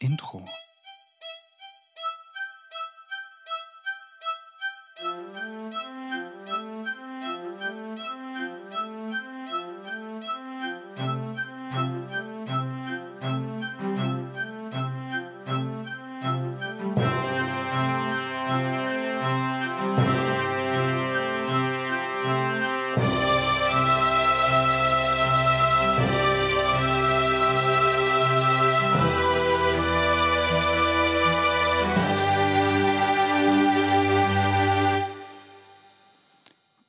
[0.00, 0.44] Intro.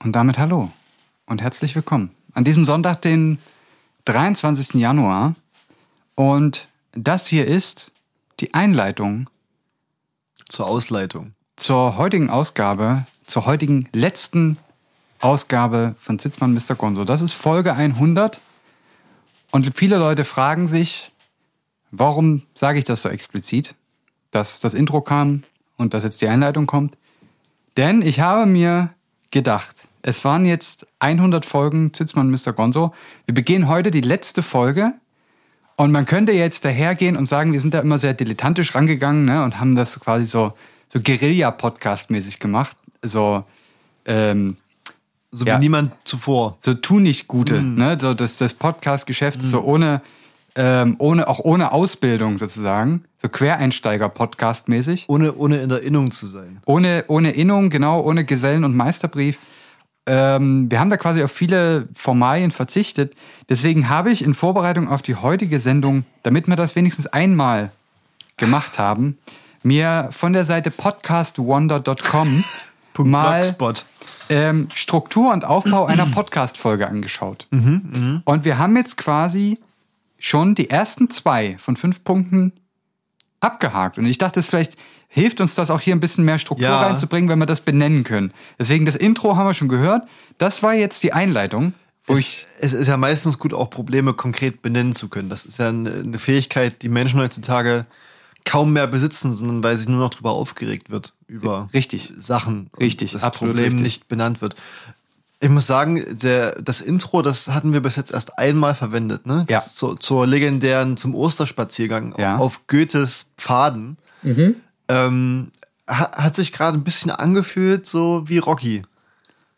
[0.07, 0.71] Und damit hallo
[1.25, 3.39] und herzlich willkommen an diesem Sonntag, den
[4.05, 4.75] 23.
[4.75, 5.35] Januar.
[6.15, 7.91] Und das hier ist
[8.39, 9.29] die Einleitung
[10.47, 11.33] Zur Ausleitung.
[11.57, 14.57] zur heutigen Ausgabe, zur heutigen letzten
[15.19, 16.75] Ausgabe von Sitzmann Mr.
[16.75, 17.03] Gonzo.
[17.03, 18.39] Das ist Folge 100.
[19.51, 21.11] Und viele Leute fragen sich,
[21.91, 23.75] warum sage ich das so explizit,
[24.31, 25.43] dass das Intro kam
[25.75, 26.95] und dass jetzt die Einleitung kommt.
[27.75, 28.91] Denn ich habe mir
[29.31, 32.53] gedacht, es waren jetzt 100 Folgen Zitzmann Mr.
[32.53, 32.93] Gonzo.
[33.25, 34.93] Wir begehen heute die letzte Folge
[35.75, 39.43] und man könnte jetzt dahergehen und sagen, wir sind da immer sehr dilettantisch rangegangen ne,
[39.43, 40.53] und haben das quasi so,
[40.87, 42.77] so Guerilla-Podcast-mäßig gemacht.
[43.03, 43.43] So,
[44.05, 44.55] ähm,
[45.31, 45.57] So Ja.
[45.57, 46.55] wie niemand zuvor.
[46.59, 47.97] so tu nicht Gute, ne?
[47.99, 50.01] So das, das Podcast-Geschäft so ohne,
[50.55, 53.03] ähm, ohne, auch ohne Ausbildung sozusagen.
[53.21, 55.09] So Quereinsteiger-Podcast-mäßig.
[55.09, 56.61] Ohne, ohne in der Innung zu sein.
[56.65, 59.37] Ohne, ohne Innung, genau, ohne Gesellen- und Meisterbrief.
[60.07, 63.15] Ähm, wir haben da quasi auf viele Formalien verzichtet.
[63.49, 67.71] Deswegen habe ich in Vorbereitung auf die heutige Sendung, damit wir das wenigstens einmal
[68.37, 69.17] gemacht haben,
[69.63, 72.43] mir von der Seite podcastwonder.com
[72.99, 73.53] mal
[74.29, 77.47] ähm, Struktur und Aufbau einer Podcast-Folge angeschaut.
[78.25, 79.59] Und wir haben jetzt quasi
[80.17, 82.53] schon die ersten zwei von fünf Punkten
[83.39, 83.97] abgehakt.
[83.97, 86.81] Und ich dachte, es vielleicht hilft uns das auch hier ein bisschen mehr Struktur Ja.
[86.81, 88.31] reinzubringen, wenn wir das benennen können.
[88.59, 90.03] Deswegen das Intro haben wir schon gehört.
[90.37, 91.73] Das war jetzt die Einleitung,
[92.05, 95.29] wo ich Es ist ja meistens gut, auch Probleme konkret benennen zu können.
[95.29, 97.85] Das ist ja eine, Fähigkeit, die Menschen heutzutage
[98.45, 102.13] kaum mehr besitzen, sondern weil sich nur noch darüber aufgeregt wird, über Richtig.
[102.17, 102.69] Sachen.
[102.79, 103.83] Richtig, das absolut Problem richtig.
[103.83, 104.55] nicht benannt wird.
[105.39, 109.45] Ich muss sagen, der, das Intro, das hatten wir bis jetzt erst einmal verwendet, ne?
[109.49, 109.59] Ja.
[109.59, 112.37] Das Zur, legendären, zum Osterspaziergang Ja.
[112.37, 113.97] auf Goethes Pfaden.
[114.89, 115.51] Ähm,
[115.87, 118.81] ha- hat sich gerade ein bisschen angefühlt, so wie Rocky.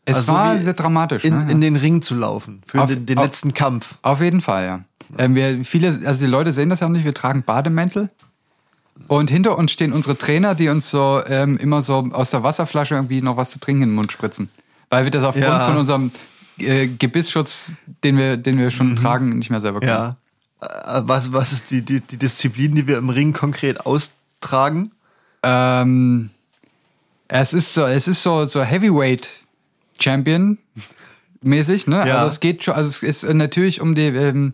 [0.05, 1.23] es Also war sehr dramatisch.
[1.23, 1.51] in, ne?
[1.51, 3.95] in den Ring zu laufen für Auf- den, den auf- letzten Kampf.
[4.01, 4.81] Auf jeden Fall, ja.
[5.17, 8.09] Ähm, wir, viele, also die Leute sehen das ja auch nicht, wir tragen Bademäntel.
[9.07, 12.95] Und hinter uns stehen unsere Trainer, die uns so ähm, immer so aus der Wasserflasche
[12.95, 14.49] irgendwie noch was zu trinken in den Mund spritzen.
[14.89, 15.65] Weil wir das aufgrund Ja.
[15.67, 16.11] von unserem
[16.59, 17.73] äh, Gebissschutz,
[18.03, 19.91] den wir, den wir schon tragen, nicht mehr selber können.
[19.91, 20.17] Ja.
[20.61, 24.91] Äh, Was, was ist die, die, die Disziplin, die wir im Ring konkret austragen?
[25.43, 26.29] Ähm,
[27.27, 29.41] es ist so, es ist so, so Heavyweight
[29.99, 30.57] Champion
[31.41, 32.07] mäßig, ne?
[32.07, 32.17] Ja.
[32.17, 34.53] Also es geht schon, also es ist äh, natürlich um die, ähm,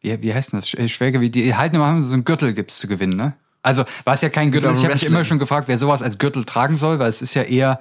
[0.00, 0.68] wie, wie heißt denn das?
[0.68, 3.34] Sch- Schwergewicht, die halten immer so einen Gürtel gibt's zu gewinnen, ne?
[3.62, 6.18] Also, was ja kein Gürtel ist, ich habe mich immer schon gefragt, wer sowas als
[6.18, 7.80] Gürtel tragen soll, weil es ist ja eher,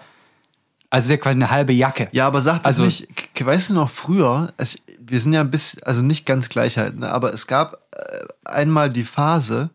[0.90, 2.08] also es ist ja quasi eine halbe Jacke.
[2.12, 3.08] Ja, aber sagt Also- also, nicht,
[3.40, 6.98] weißt du noch früher, es, wir sind ja ein bisschen, also nicht ganz gleich halt,
[6.98, 9.70] ne, aber es gab äh, einmal die Phase,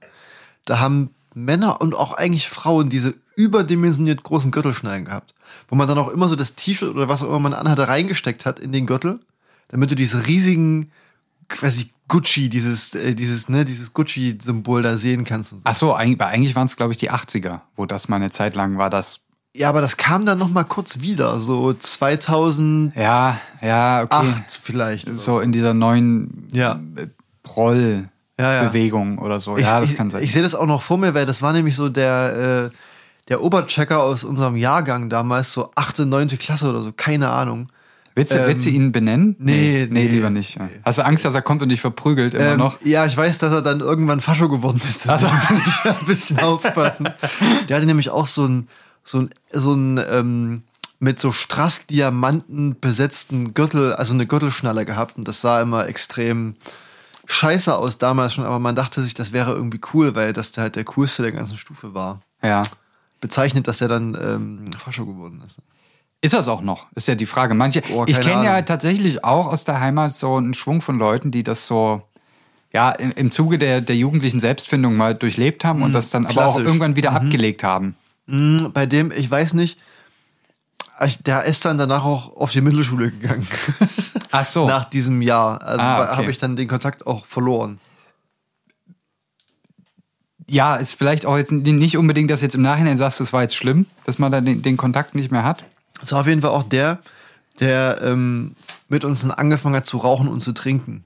[0.64, 1.10] da haben
[1.44, 5.34] Männer und auch eigentlich Frauen diese überdimensioniert großen Gürtelschneiden gehabt,
[5.68, 8.46] wo man dann auch immer so das T-Shirt oder was auch immer man anhatte reingesteckt
[8.46, 9.18] hat in den Gürtel,
[9.68, 10.90] damit du diese riesigen,
[11.48, 15.52] quasi Gucci, dieses, äh, dieses, ne, dieses Gucci-Symbol da sehen kannst.
[15.52, 15.64] Und so.
[15.64, 18.54] Ach so, eigentlich, eigentlich waren es, glaube ich, die 80er, wo das mal eine Zeit
[18.54, 19.20] lang war, das.
[19.54, 24.32] Ja, aber das kam dann noch mal kurz wieder, so 2008 Ja, ja, okay.
[24.62, 25.12] vielleicht.
[25.12, 26.80] So in dieser neuen Ja.
[27.56, 29.18] Rollbewegung Ja, ja.
[29.18, 29.56] oder so.
[29.56, 30.22] Ich, ja, das ich, kann sein.
[30.22, 32.76] Ich sehe das auch noch vor mir, weil das war nämlich so der, äh,
[33.28, 37.66] der Oberchecker aus unserem Jahrgang damals, so achte, neunte Klasse oder so, keine Ahnung.
[38.14, 39.36] willst, du, willst du ihn benennen?
[39.38, 40.56] nee, nee, nee, lieber nicht.
[40.56, 40.68] ja.
[40.84, 42.78] Hast du Angst, dass er kommt und dich verprügelt immer Ähm, noch?
[42.84, 45.08] Ja, ich weiß, dass er dann irgendwann Fascho geworden ist.
[45.08, 47.08] Deswegen muss ich da ein bisschen aufpassen.
[47.68, 48.68] Der hatte nämlich auch so ein,
[49.04, 50.62] so ein, so ein ähm,
[50.98, 55.16] mit so Strassdiamanten besetzten Gürtel, also eine Gürtelschnalle gehabt.
[55.16, 56.56] Und das sah immer extrem
[57.30, 60.76] scheiße aus damals schon, aber man dachte sich, das wäre irgendwie cool, weil das halt
[60.76, 62.20] der coolste der ganzen Stufe war.
[62.42, 62.62] Ja.
[63.20, 65.56] Bezeichnet, dass er dann ähm, Fascho geworden ist.
[66.22, 66.86] Ist das auch noch?
[66.94, 67.54] Ist ja die Frage.
[67.54, 71.30] Manche, Oh, ich kenne ja tatsächlich auch aus der Heimat so einen Schwung von Leuten,
[71.30, 72.02] die das so,
[72.72, 76.32] ja, im, im Zuge der, der jugendlichen Selbstfindung mal durchlebt haben und das dann aber
[76.32, 76.64] auch klassisch.
[76.64, 77.96] irgendwann wieder abgelegt haben.
[78.26, 79.78] Mm, Bei dem, ich weiß nicht,
[81.04, 83.46] ich- der ist dann danach auch auf die Mittelschule gegangen.
[84.32, 84.66] Ach so.
[84.66, 85.62] Nach diesem Jahr.
[85.62, 86.16] Also Ah, okay.
[86.16, 87.78] habe ich dann den Kontakt auch verloren.
[90.48, 93.54] ja, ist vielleicht auch jetzt nicht unbedingt, dass jetzt im Nachhinein sagst, das war jetzt
[93.54, 95.64] schlimm, dass man da den, den Kontakt nicht mehr hat.
[96.00, 96.98] Das war auf jeden Fall auch der,
[97.60, 98.56] der ähm,
[98.88, 101.04] mit uns dann angefangen hat zu rauchen und zu trinken.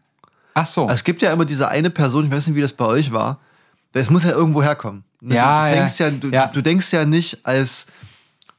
[0.54, 0.88] Ach so.
[0.88, 3.38] Es gibt ja immer diese eine Person, ich weiß nicht, wie das bei euch war.
[3.92, 5.04] Es muss ja irgendwo herkommen.
[5.20, 5.86] Ne, Ja, du, du, ja.
[5.98, 6.46] ja, du, Ja.
[6.46, 7.86] du denkst ja nicht als,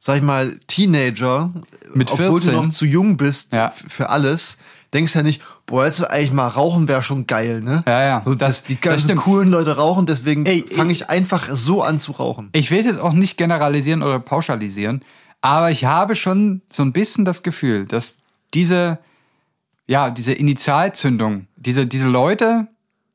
[0.06, 1.52] sag ich mal, Teenager,
[1.92, 2.52] Mit obwohl 14.
[2.54, 3.72] du noch zu jung bist Ja.
[3.88, 4.56] für alles,
[4.94, 7.82] denkst ja nicht, boah, jetzt eigentlich mal rauchen wäre schon geil, ne?
[7.88, 8.22] Ja, ja.
[8.24, 9.22] So, Das- dass die das ganzen stimmt.
[9.22, 12.50] coolen Leute rauchen, deswegen Ey, fange ich einfach so an zu rauchen.
[12.52, 15.04] Ich will jetzt auch nicht generalisieren oder pauschalisieren,
[15.40, 18.16] aber ich habe schon so ein bisschen das Gefühl, dass
[18.54, 19.00] diese,
[19.88, 22.68] ja, diese Initialzündung, diese, diese Leute,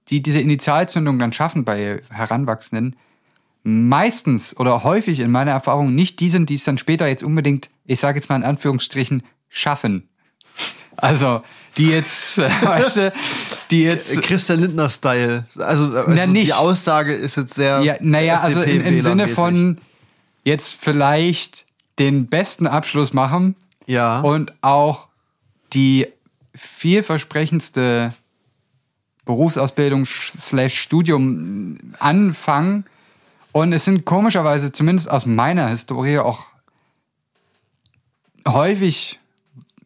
[0.09, 2.97] die diese Initialzündung dann schaffen bei Heranwachsenden,
[3.63, 7.69] meistens oder häufig in meiner Erfahrung nicht die sind, die es dann später jetzt unbedingt,
[7.85, 10.07] ich sage jetzt mal in Anführungsstrichen, schaffen.
[10.97, 11.41] Also,
[11.77, 13.13] die jetzt, äh, weißt du,
[13.71, 14.21] die jetzt.
[14.21, 15.45] Christian Lindner-Style.
[15.57, 16.47] Also, also Na, nicht.
[16.49, 17.81] die Aussage ist jetzt sehr.
[17.81, 19.77] Ja, naja, also im, im Sinne von
[20.43, 21.65] jetzt vielleicht
[21.99, 23.55] den besten Abschluss machen
[23.85, 24.19] Ja.
[24.21, 25.07] und auch
[25.73, 26.07] die
[26.55, 28.13] vielversprechendste
[29.25, 32.85] Berufsausbildung slash Studium anfangen.
[33.53, 36.47] Und es sind komischerweise, zumindest aus meiner Historie, auch
[38.47, 39.19] häufig,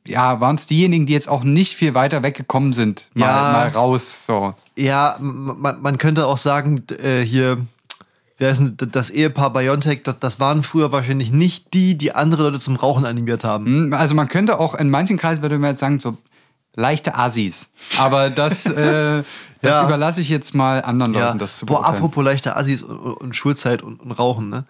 [0.08, 3.10] ja, waren es diejenigen, die jetzt auch nicht viel weiter weggekommen sind.
[3.14, 3.52] Mal, Ja.
[3.52, 4.54] mal raus, so.
[4.76, 7.58] Ja, man, man könnte auch sagen, äh, hier,
[8.38, 12.14] wer ist denn d- das Ehepaar Biontech, das, das waren früher wahrscheinlich nicht die, die
[12.14, 13.66] andere Leute zum Rauchen animiert haben.
[13.66, 16.18] Hm, Also man könnte auch in manchen Kreisen würde man jetzt sagen, so
[16.76, 17.70] leichte Assis.
[17.98, 19.24] Aber das, äh,
[19.66, 19.86] das Ja.
[19.86, 21.96] überlasse ich jetzt mal anderen Ja, Leuten, das zu boah, beurteilen.
[21.98, 24.64] apropos leichte Assis und, und, und Schulzeit und, und Rauchen, ne?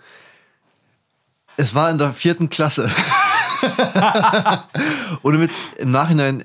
[1.57, 2.89] Es war in der vierten Klasse.
[5.23, 6.43] Ohne Witz, im Nachhinein,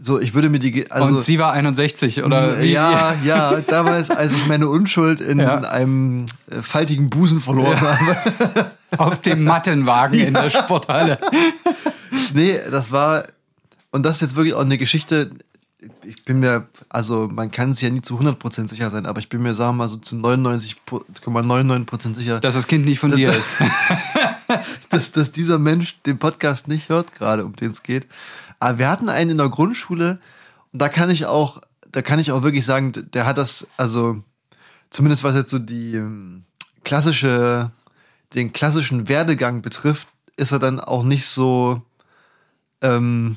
[0.00, 2.72] so, ich würde mir die, also, Und sie war 61 oder wie?
[2.72, 5.58] ja, ja, damals, als ich meine Unschuld in Ja.
[5.60, 8.70] einem äh, faltigen Busen verloren habe.
[8.98, 11.18] auf dem Mattenwagen in der Sporthalle.
[12.34, 13.24] Nee, das war,
[13.92, 15.30] und das ist jetzt wirklich auch eine Geschichte,
[16.04, 19.28] ich bin mir, also man kann es ja nie zu 100% sicher sein, aber ich
[19.28, 23.32] bin mir, sagen wir mal, so zu 99,99% sicher, Dass das Kind nicht von dir
[23.32, 23.58] ist.
[24.90, 28.06] dass, dass dieser Mensch den Podcast nicht hört, gerade um den es geht.
[28.60, 30.18] Aber wir hatten einen in der Grundschule
[30.72, 31.60] und da kann ich auch,
[31.90, 34.22] da kann ich auch wirklich sagen, der hat das, also
[34.90, 36.44] zumindest was jetzt so die ähm,
[36.84, 37.70] klassische,
[38.34, 41.82] den klassischen Werdegang betrifft, ist er dann auch nicht so,
[42.80, 43.36] ähm,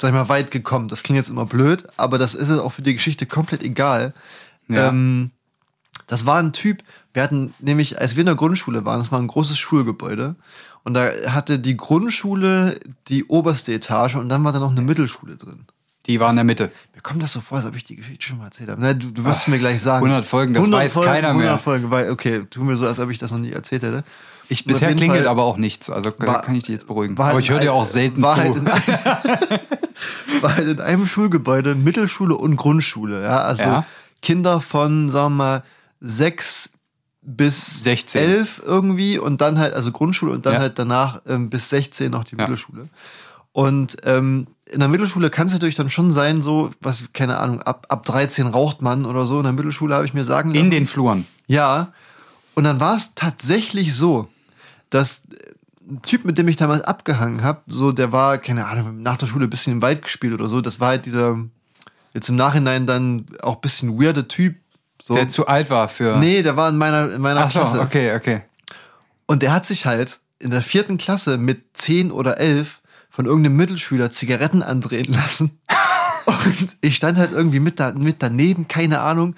[0.00, 0.88] sag ich mal, weit gekommen.
[0.88, 4.14] Das klingt jetzt immer blöd, aber das ist es auch für die Geschichte komplett egal.
[4.68, 4.88] Ja.
[4.88, 5.30] Ähm,
[6.06, 6.82] das war ein Typ,
[7.16, 10.36] wir hatten nämlich, als wir in der Grundschule waren, das war ein großes Schulgebäude.
[10.84, 12.78] Und da hatte die Grundschule
[13.08, 15.64] die oberste Etage und dann war da noch eine Mittelschule drin.
[16.06, 16.70] Die war in der Mitte.
[16.94, 18.80] Mir kommt das so vor, als ob ich die Geschichte schon mal erzählt habe.
[18.80, 20.04] Na, du, du wirst es mir gleich sagen.
[20.04, 21.58] 100 Folgen, das weiß keiner 100 mehr.
[21.58, 24.04] Folgen, weil, okay, tu mir so, als ob ich das noch nie erzählt hätte.
[24.48, 25.90] Ich, bisher klingelt Fall aber auch nichts.
[25.90, 27.18] Also war- kann ich dich jetzt beruhigen.
[27.18, 28.40] aber ich höre dir auch selten war zu.
[28.40, 28.66] Halt in,
[30.42, 33.22] war halt in einem Schulgebäude Mittelschule und Grundschule.
[33.22, 33.86] Ja, also Ja.
[34.22, 35.64] Kinder von, sagen wir mal,
[36.00, 36.70] sechs
[37.22, 38.22] bis 16.
[38.22, 40.60] elf irgendwie und dann halt, also Grundschule und dann Ja.
[40.60, 42.36] halt danach ähm, bis 16 noch die.
[42.36, 42.88] Mittelschule.
[43.52, 47.62] Und ähm, in der Mittelschule kann es natürlich dann schon sein, so, was, keine Ahnung,
[47.62, 49.38] ab, ab 13 raucht man oder so.
[49.38, 50.64] In der Mittelschule habe ich mir sagen lassen.
[50.64, 51.26] in den Fluren.
[51.46, 51.92] Ja.
[52.54, 54.28] Und dann war es tatsächlich so,
[54.90, 55.22] dass
[55.88, 59.26] ein Typ, mit dem ich damals abgehangen habe, so, der war, keine Ahnung, nach der
[59.26, 60.60] Schule ein bisschen im Wald gespielt oder so.
[60.60, 61.38] Das war halt dieser,
[62.12, 64.56] jetzt im Nachhinein dann auch ein bisschen weirder Typ.
[65.00, 65.14] So.
[65.14, 66.16] Der zu alt war für.
[66.18, 67.80] nee, der war in meiner, in meiner Ach so, Klasse.
[67.80, 68.42] okay, okay.
[69.26, 73.56] Und der hat sich halt in der vierten Klasse mit 10 oder 11 von irgendeinem
[73.56, 75.58] Mittelschüler Zigaretten andrehen lassen.
[76.26, 79.36] Und ich stand halt irgendwie mit, da, mit daneben, keine Ahnung,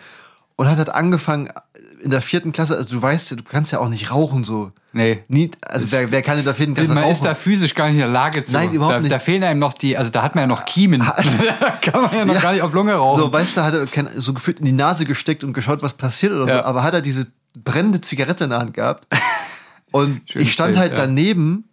[0.56, 1.50] und hat halt angefangen
[2.02, 4.72] in der vierten Klasse, also du weißt ja, du kannst ja auch nicht rauchen so.
[4.92, 5.22] Nee.
[5.28, 7.12] Nie, also wer, wer kann in der vierten Klasse Man rauchen?
[7.12, 8.52] ist da physisch gar nicht in der Lage zu.
[8.52, 9.12] Nein, überhaupt da, nicht.
[9.12, 11.00] Da fehlen einem noch die, also da hat man ja noch Kiemen.
[11.60, 12.40] da kann man ja noch Ja.
[12.40, 13.20] gar nicht auf Lunge rauchen.
[13.20, 16.32] so, weißt du, hat er so gefühlt in die Nase gesteckt und geschaut, was passiert
[16.32, 16.58] oder Ja.
[16.58, 19.06] so, aber hat er diese brennende Zigarette in der Hand gehabt.
[19.90, 20.98] Und Schön ich stand halt ja.
[20.98, 21.64] daneben,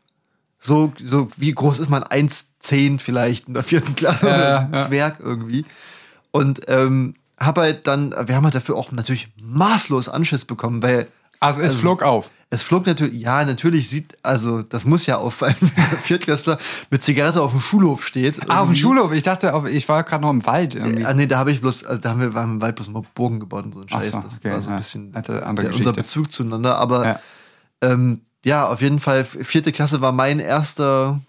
[0.57, 2.01] so, so wie groß ist man?
[2.03, 4.71] 1,10 vielleicht in der vierten Klasse, Ja, ja.
[4.73, 5.65] Zwerg irgendwie.
[6.31, 11.07] Und ähm, habe halt dann, wir haben halt dafür auch natürlich maßlos Anschiss bekommen, weil
[11.39, 12.31] also es flog auf.
[12.49, 16.57] es flog natürlich, ja, natürlich sieht, also das muss ja auffallen, wenn ein Viertklässler
[16.89, 18.39] mit Zigarette auf dem Schulhof steht.
[18.39, 18.75] Ah, auf dem irgendwie.
[18.81, 19.11] Schulhof.
[19.11, 21.05] Ich dachte, auf, ich war gerade noch im Wald irgendwie.
[21.05, 22.89] Ah, nee, da habe ich bloß, also da haben wir, wir haben im Wald bloß
[22.89, 24.11] mal Burgen gebaut und so ein Scheiß.
[24.11, 24.77] so, das okay, war so ein ja.
[24.77, 25.93] bisschen andere der, unser.
[25.93, 26.77] Bezug zueinander.
[26.77, 27.11] Aber Ja.
[27.11, 27.19] ja.
[27.81, 31.19] Ähm, ja, auf jeden Fall, vierte Klasse war mein erster,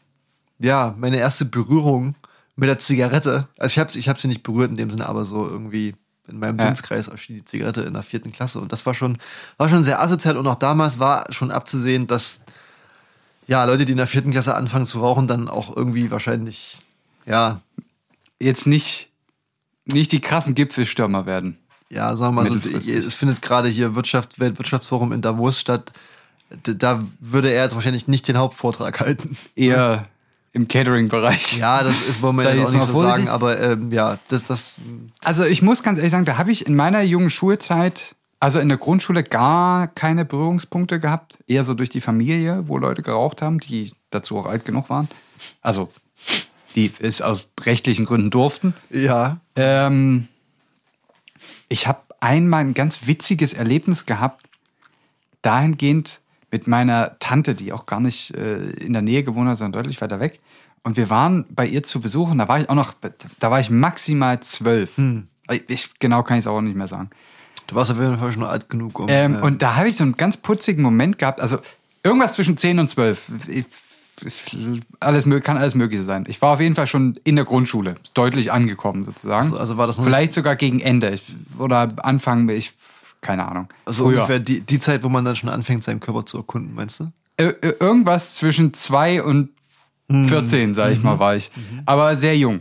[0.59, 2.15] ja, meine erste Berührung
[2.57, 3.49] mit der Zigarette.
[3.59, 5.95] Also ich habe ich hab sie nicht berührt in dem Sinne, aber so irgendwie
[6.29, 6.67] in meinem Ja.
[6.67, 8.59] Dunstkreis erschien die Zigarette in der vierten Klasse.
[8.61, 9.19] Und das war schon,
[9.59, 10.37] war schon sehr asozial.
[10.37, 12.45] Und auch damals war schon abzusehen, dass
[13.47, 16.79] ja, Leute, die in der vierten Klasse anfangen zu rauchen, dann auch irgendwie wahrscheinlich,
[17.27, 17.61] ja,
[18.39, 19.09] Jetzt nicht,
[19.87, 21.57] nicht die krassen Gipfelstürmer werden.
[21.89, 25.93] ja, sagen wir mal so, es findet gerade hier Wirtschaft, Weltwirtschaftsforum in Davos statt.
[26.63, 29.39] Da würde er jetzt wahrscheinlich nicht den Hauptvortrag halten.
[29.55, 30.07] Eher
[30.57, 31.59] im Catering-Bereich.
[31.59, 34.45] Ja, das ist wollen wir jetzt auch nicht mal so sagen, aber ähm, ja, das,
[34.45, 34.81] das,
[35.23, 38.69] Also ich muss ganz ehrlich sagen, da habe ich in meiner jungen Schulzeit, also in
[38.69, 41.39] der Grundschule, gar keine Berührungspunkte gehabt.
[41.47, 45.09] Eher so durch die Familie, wo Leute geraucht haben, die dazu auch alt genug waren.
[45.61, 45.93] Also
[46.75, 48.75] die es aus rechtlichen Gründen durften.
[48.91, 50.29] ja, Ähm,
[51.69, 54.47] ich habe einmal ein ganz witziges Erlebnis gehabt,
[55.43, 56.21] dahingehend
[56.51, 60.01] mit meiner Tante, die auch gar nicht äh, in der Nähe gewohnt hat, sondern deutlich
[60.01, 60.41] weiter weg.
[60.87, 62.95] Und wir waren bei ihr zu Besuch und da war ich auch noch,
[63.41, 65.01] da war ich maximal zwölf.
[65.67, 67.11] Ich, genau kann ich es auch nicht mehr sagen.
[67.67, 69.07] du warst auf jeden Fall schon alt genug, um.
[69.09, 71.41] Ähm, äh, Und da habe ich so einen ganz putzigen Moment gehabt.
[71.41, 71.59] Also
[72.05, 73.31] irgendwas zwischen 10 und 12.
[73.49, 73.65] Ich,
[75.01, 76.25] alles, kann alles Mögliche sein.
[76.29, 79.47] Ich war auf jeden Fall schon in der Grundschule, deutlich angekommen sozusagen.
[79.47, 81.25] Also- also war das Vielleicht sogar gegen Ende ich,
[81.59, 82.75] oder Anfang, ich,
[83.23, 83.67] keine Ahnung.
[83.87, 84.19] also Früher.
[84.19, 87.11] ungefähr die, die Zeit, wo man dann schon anfängt, seinen Körper zu erkunden, meinst du?
[87.39, 89.49] Äh, irgendwas zwischen 2 und.
[90.09, 91.51] 14, sag ich mal, war ich.
[91.85, 92.61] Aber sehr jung.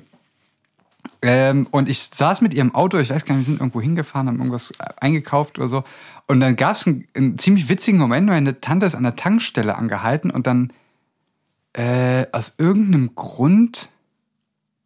[1.22, 4.28] Ähm, und ich saß mit ihrem Auto, ich weiß gar nicht, wir sind irgendwo hingefahren,
[4.28, 5.84] haben irgendwas äh, eingekauft oder so.
[6.28, 9.76] Und dann gab es einen, einen ziemlich witzigen Moment, meine Tante ist an der Tankstelle
[9.76, 10.72] angehalten und dann
[11.74, 13.90] äh, aus irgendeinem Grund,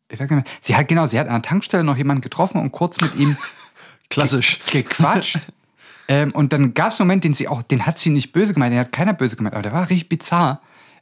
[0.10, 2.22] ich weiß gar nicht mehr, sie hat genau, sie hat an der Tankstelle noch jemanden
[2.22, 3.38] getroffen und kurz mit ihm
[4.10, 4.60] Klassisch.
[4.72, 5.40] gequatscht.
[6.08, 8.54] ähm, und dann gab es einen Moment, den sie auch, den hat sie nicht böse
[8.54, 10.62] gemeint, den hat keiner böse gemeint, aber der war richtig bizarr.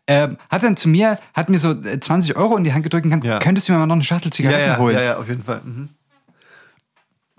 [0.09, 3.05] Ähm, hat dann zu mir, hat mir so äh, 20 Euro in die Hand gedrückt
[3.05, 3.39] und kann, Ja.
[3.39, 4.95] könntest du mir mal noch eine Schachtel Ja, Zigaretten ja, holen?
[4.95, 5.61] ja, ja, auf jeden Fall.
[5.65, 5.89] Mhm.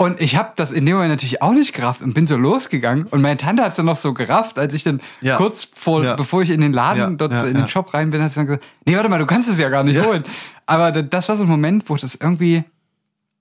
[0.00, 3.06] Und ich habe das in dem Moment natürlich auch nicht gerafft und bin so losgegangen.
[3.06, 5.36] Und meine Tante hat es dann noch so gerafft, als ich dann Ja.
[5.36, 6.14] kurz vor, Ja.
[6.14, 7.68] bevor ich in den Laden, Ja, dort ja, in den ja.
[7.68, 9.82] Shop rein bin, hat sie dann gesagt, nee, warte mal, du kannst es ja gar
[9.82, 10.04] nicht Ja.
[10.04, 10.22] holen.
[10.66, 12.62] Aber da- das war so ein Moment, wo das irgendwie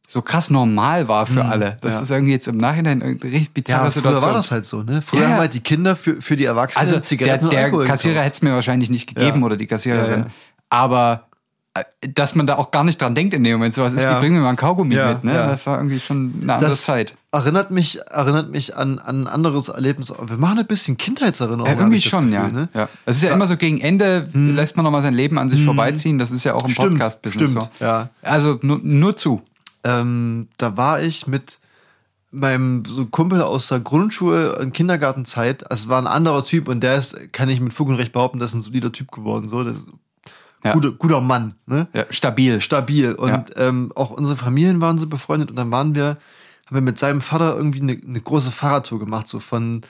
[0.10, 1.78] so krass normal war für alle.
[1.82, 1.98] Das Mhm.
[1.98, 2.04] ja.
[2.04, 4.22] ist irgendwie jetzt im Nachhinein eine richtig bizarre Ja, früher Situation.
[4.24, 5.02] war das halt so, ne?
[5.02, 7.86] Früher Ja, haben halt die Kinder für, für die Erwachsenen Also der, Zigaretten der Alkohol
[7.86, 10.28] Kassierer hätte es mir wahrscheinlich nicht gegeben oder die Kassiererin.
[10.70, 11.28] Aber
[11.74, 11.84] äh,
[12.14, 14.16] dass man da auch gar nicht dran denkt in dem Moment, sowas ist, Ja.
[14.16, 15.34] wie bring mir mal ein Kaugummi Ja, mit, ne?
[15.36, 15.48] ja.
[15.48, 17.18] Das war irgendwie schon eine andere das Zeit.
[17.34, 20.14] erinnert mich, erinnert mich an, an ein anderes Erlebnis.
[20.26, 21.66] Wir machen ein bisschen Kindheitserinnerung.
[21.66, 22.48] Ja, irgendwie schon, Gefühl, ja.
[22.48, 22.70] Ne?
[22.74, 22.88] ja.
[23.06, 26.18] Es ist ja immer so gegen Ende, lässt man nochmal sein Leben an sich vorbeiziehen.
[26.18, 27.60] Das ist ja auch im Podcast-Business so.
[27.82, 28.08] ja.
[28.22, 29.42] Also nur, nur zu.
[29.88, 31.60] Ähm, da war ich mit
[32.32, 35.70] meinem Kumpel aus der Grundschule und Kindergartenzeit.
[35.72, 38.12] Also es war ein anderer Typ und der ist, kann ich mit Fug und Recht
[38.12, 39.48] behaupten, das ist ein solider Typ geworden.
[39.48, 39.86] So, das
[40.64, 40.74] Ja.
[40.74, 41.88] guter, guter Mann, ne?
[41.94, 42.60] Ja, stabil.
[42.60, 43.14] stabil.
[43.14, 43.46] Und Ja.
[43.56, 46.18] ähm, auch unsere Familien waren so befreundet und dann waren wir,
[46.66, 49.84] haben wir mit seinem Vater irgendwie eine, eine große Fahrradtour gemacht, so von,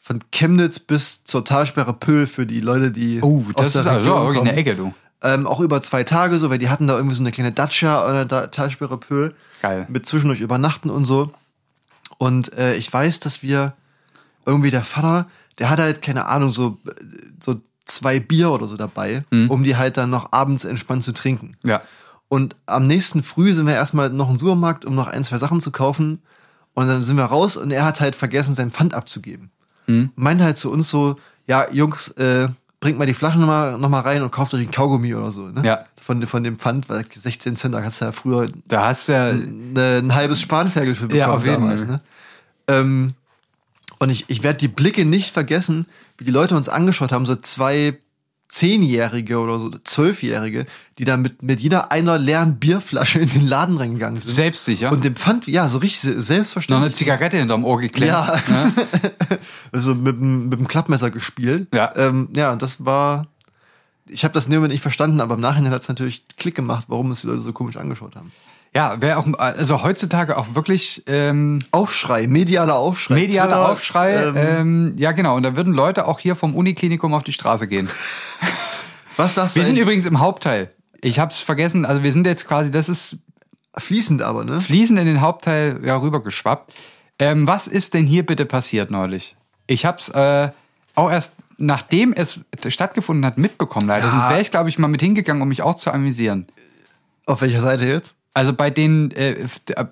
[0.00, 4.40] von Chemnitz bis zur Talsperre Pöhl für die Leute, die Oh, das ist also wirklich
[4.40, 4.94] eine Ecke, du.
[5.24, 8.04] Ähm, auch über zwei Tage so, weil die hatten da irgendwie so eine kleine Dacia
[8.04, 9.34] an der Da- Talsperre Pöhl.
[9.62, 9.86] Geil.
[9.88, 11.32] Mit zwischendurch übernachten und so.
[12.18, 13.72] Und äh, ich weiß, dass wir
[14.46, 15.26] irgendwie der Vater,
[15.58, 16.78] der hat halt, keine Ahnung, so,
[17.42, 19.50] so zwei Bier oder so dabei, Mhm.
[19.50, 21.56] um die halt dann noch abends entspannt zu trinken.
[21.64, 21.80] Ja.
[22.28, 25.60] Und am nächsten Früh sind wir erstmal noch im Supermarkt, um noch ein, zwei Sachen
[25.60, 26.20] zu kaufen.
[26.74, 29.50] Und dann sind wir raus und er hat halt vergessen, sein Pfand abzugeben.
[29.86, 30.10] Mhm.
[30.16, 31.16] Meinte halt zu uns so,
[31.46, 32.48] ja, Jungs, äh,
[32.84, 35.48] bringt mal die Flaschen nochmal noch mal rein und kauft euch ein Kaugummi oder so.
[35.48, 35.62] Ne?
[35.64, 35.86] Ja.
[35.98, 39.12] Von, von dem Pfand, weil 16 Cent, da hast du ja früher Da hast du
[39.14, 41.84] ja, ne, ein halbes Spanferkel für bekommen Ja, auf jeden damals.
[41.84, 41.92] Fall.
[41.92, 42.00] Ne?
[42.68, 43.14] Ähm,
[44.00, 45.86] und ich, ich werde die Blicke nicht vergessen,
[46.18, 47.96] wie die Leute uns angeschaut haben, so zwei
[48.54, 50.66] Zehnjährige oder so Zwölfjährige,
[50.98, 54.32] die da mit, mit jeder einer leeren Bierflasche in den Laden reingegangen sind.
[54.32, 54.92] selbstsicher.
[54.92, 56.94] Und dem Pfand, ja, so richtig se- noch eine selbstverständlich.
[56.94, 58.12] Zigarette hinterm Ohr geklemmt.
[58.12, 58.40] Ja.
[58.48, 58.72] Ne?
[59.72, 61.66] Also mit, dem- mit dem Klappmesser gespielt.
[61.74, 61.92] Ja.
[61.96, 63.26] ähm, ja und das war.
[64.08, 66.54] Ich habe das in dem Moment nicht verstanden, aber im Nachhinein hat es natürlich Klick
[66.54, 68.30] gemacht, warum es die Leute so komisch angeschaut haben.
[68.76, 73.14] Ja, wäre auch, also heutzutage auch wirklich ähm, Aufschrei, medialer Aufschrei.
[73.14, 74.14] medialer Twitter, Aufschrei.
[74.14, 75.36] ähm, Ähm, ja, genau.
[75.36, 77.88] Und da würden Leute auch hier vom Uniklinikum auf die Straße gehen.
[79.16, 79.60] was sagst du?
[79.60, 80.70] Wir sind übrigens im Hauptteil.
[81.00, 83.18] Ich hab's vergessen, also wir sind jetzt quasi, das ist
[83.76, 84.60] fließend aber, ne?
[84.60, 86.72] fließend in den Hauptteil ja, rübergeschwappt.
[87.20, 89.36] Ähm, was ist denn hier bitte passiert neulich?
[89.68, 90.50] Ich hab's äh,
[90.96, 94.06] auch erst nachdem es stattgefunden hat mitbekommen leider.
[94.06, 94.10] Ja.
[94.10, 96.48] Sonst wäre ich, glaube ich, mal mit hingegangen, um mich auch zu amüsieren.
[97.26, 98.16] Auf welcher Seite jetzt?
[98.34, 99.46] Also bei den äh,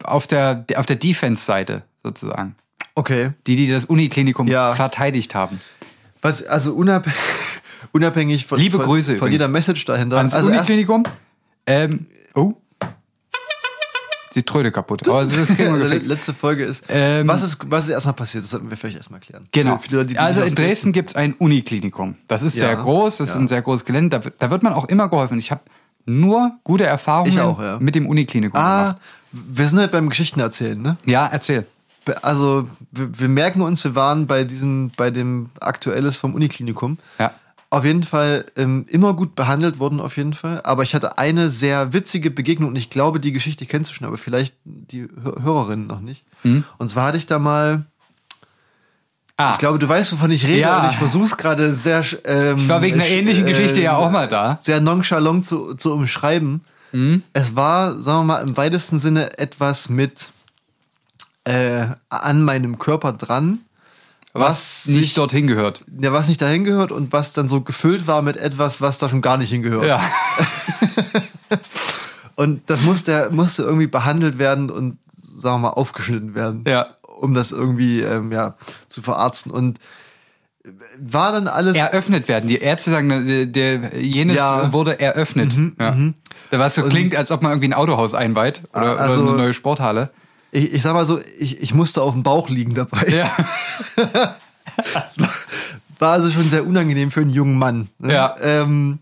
[0.04, 2.56] auf der auf der Defense-Seite sozusagen.
[2.94, 3.30] Okay.
[3.46, 4.74] Die, die das Uniklinikum Ja.
[4.74, 5.60] verteidigt haben.
[6.20, 7.06] Was, also unab
[7.92, 10.18] unabhängig von, Liebe Grüße von jeder Message dahinter.
[10.18, 11.04] Ans also Uniklinikum.
[11.66, 12.54] Ähm, oh.
[14.34, 15.08] die Tröde kaputt.
[15.08, 18.42] Aber das kriegen wir Die letzte Folge ist, Ähm, was ist, was ist erstmal passiert?
[18.44, 19.46] Das sollten wir vielleicht erstmal klären.
[19.52, 19.80] Genau.
[19.90, 22.16] Leute, die also nicht in Dresden gibt es ein Uniklinikum.
[22.28, 23.40] Das ist Ja, sehr groß, das ist ja.
[23.40, 24.18] ein sehr großes Gelände.
[24.18, 25.38] Da, da wird man auch immer geholfen.
[25.38, 25.60] Ich habe
[26.06, 27.78] nur gute Erfahrungen auch, ja.
[27.80, 28.96] mit dem Uniklinikum Ah, gemacht.
[29.32, 30.96] wir sind halt beim Geschichten erzählen, ne?
[31.04, 31.66] Ja, erzähl.
[32.22, 36.98] Also, wir, wir merken uns, wir waren bei diesem, bei dem Aktuelles vom Uniklinikum.
[37.18, 37.32] Ja.
[37.70, 40.60] Auf jeden Fall ähm, immer gut behandelt worden, auf jeden Fall.
[40.64, 44.06] Aber ich hatte eine sehr witzige Begegnung und ich glaube, die Geschichte kennst du schon,
[44.06, 46.24] aber vielleicht die Hör- Hörerinnen noch nicht.
[46.42, 46.64] Mhm.
[46.76, 47.86] Und zwar hatte ich da mal,
[49.48, 50.82] Ah, ich glaube, du weißt, wovon ich rede Ja.
[50.82, 52.04] und ich versuche es gerade sehr.
[52.24, 54.58] Ähm, ich war wegen einer äh, ähnlichen Geschichte äh, ja auch mal da.
[54.62, 56.62] Sehr nonchalant zu, zu umschreiben.
[56.92, 57.22] Mhm.
[57.32, 60.30] Es war, sagen wir mal, im weitesten Sinne etwas mit
[61.44, 63.60] äh, an meinem Körper dran.
[64.34, 65.84] Was, sich- nicht dorthin gehört.
[66.00, 69.10] ja, was nicht dahin gehört und was dann so gefüllt war mit etwas, was da
[69.10, 69.84] schon gar nicht hingehört.
[69.84, 70.00] Ja.
[72.34, 74.98] Und das musste, musste irgendwie behandelt werden und,
[75.36, 76.64] sagen wir mal, aufgeschnitten werden.
[76.66, 76.86] Ja.
[77.22, 78.56] Um das irgendwie, ähm, ja,
[78.88, 79.52] zu verarzten.
[79.52, 79.78] Und
[80.98, 81.76] war dann alles.
[81.76, 82.48] Eröffnet werden.
[82.48, 84.64] Die Ärzte sagen, der, der jenes Ja.
[84.66, 85.54] Mhm, wurde eröffnet.
[85.78, 85.96] ja.
[86.50, 89.38] Da was so klingt, als ob man irgendwie ein Autohaus einweiht oder, Also- oder eine
[89.38, 90.10] neue Sporthalle.
[90.50, 93.06] Ich, ich sag mal so, ich, ich musste auf dem Bauch liegen dabei.
[93.08, 93.30] Ja.
[95.98, 97.88] War also schon sehr unangenehm für einen jungen Mann.
[97.98, 98.12] ne?
[98.14, 98.34] Ja.
[98.40, 98.98] Ähm,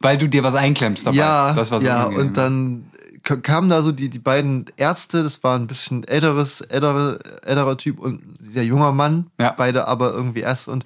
[0.00, 1.16] Weil du dir was einklemmst dabei.
[1.16, 2.26] ja, das war so ja, unangenehm.
[2.28, 2.84] und dann
[3.26, 7.98] kamen da so die, die beiden Ärzte, das war ein bisschen älteres, ältere, älterer Typ
[7.98, 9.52] und der junger Mann, Ja.
[9.56, 10.84] beide aber irgendwie erst und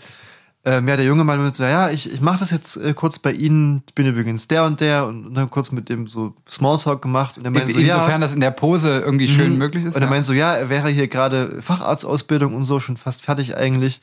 [0.62, 3.18] ähm, ja, der junge Mann mit so, ja, ich, ich mache das jetzt äh, kurz
[3.18, 6.34] bei Ihnen, ich bin übrigens der und der und, und dann kurz mit dem so
[6.48, 9.84] Smalltalk gemacht und er meinte so, Insofern ja, das in der Pose irgendwie schön möglich
[9.86, 9.94] ist.
[9.96, 10.10] und er ja.
[10.10, 14.00] meinte so, ja, er wäre hier gerade Facharztausbildung und so, schon fast fertig eigentlich.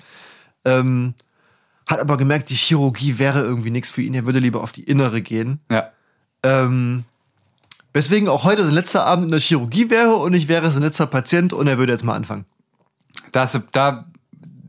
[0.66, 1.14] Ähm,
[1.86, 4.84] hat aber gemerkt, die Chirurgie wäre irgendwie nichts für ihn, er würde lieber auf die
[4.84, 5.60] Innere gehen.
[5.72, 5.90] ja.
[6.44, 7.04] Ähm,
[7.98, 11.08] weswegen auch heute sein letzter Abend in der Chirurgie wäre und ich wäre sein letzter
[11.08, 12.46] Patient und er würde jetzt mal anfangen.
[13.32, 14.06] Das, da,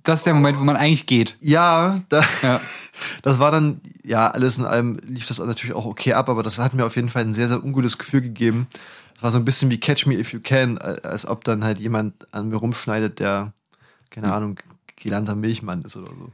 [0.02, 1.36] das ist der Moment, wo man eigentlich geht.
[1.40, 2.58] Ja, da, Ja.
[3.22, 6.58] das war dann, ja, alles in allem lief das natürlich auch okay ab, aber das
[6.58, 8.66] hat mir auf jeden Fall ein sehr, sehr ungutes Gefühl gegeben.
[9.12, 11.80] Das war so ein bisschen wie Catch Me If You Can, als ob dann halt
[11.80, 13.52] jemand an mir rumschneidet, der,
[14.10, 14.58] keine Ahnung,
[14.96, 16.30] gelernter Milchmann ist oder so.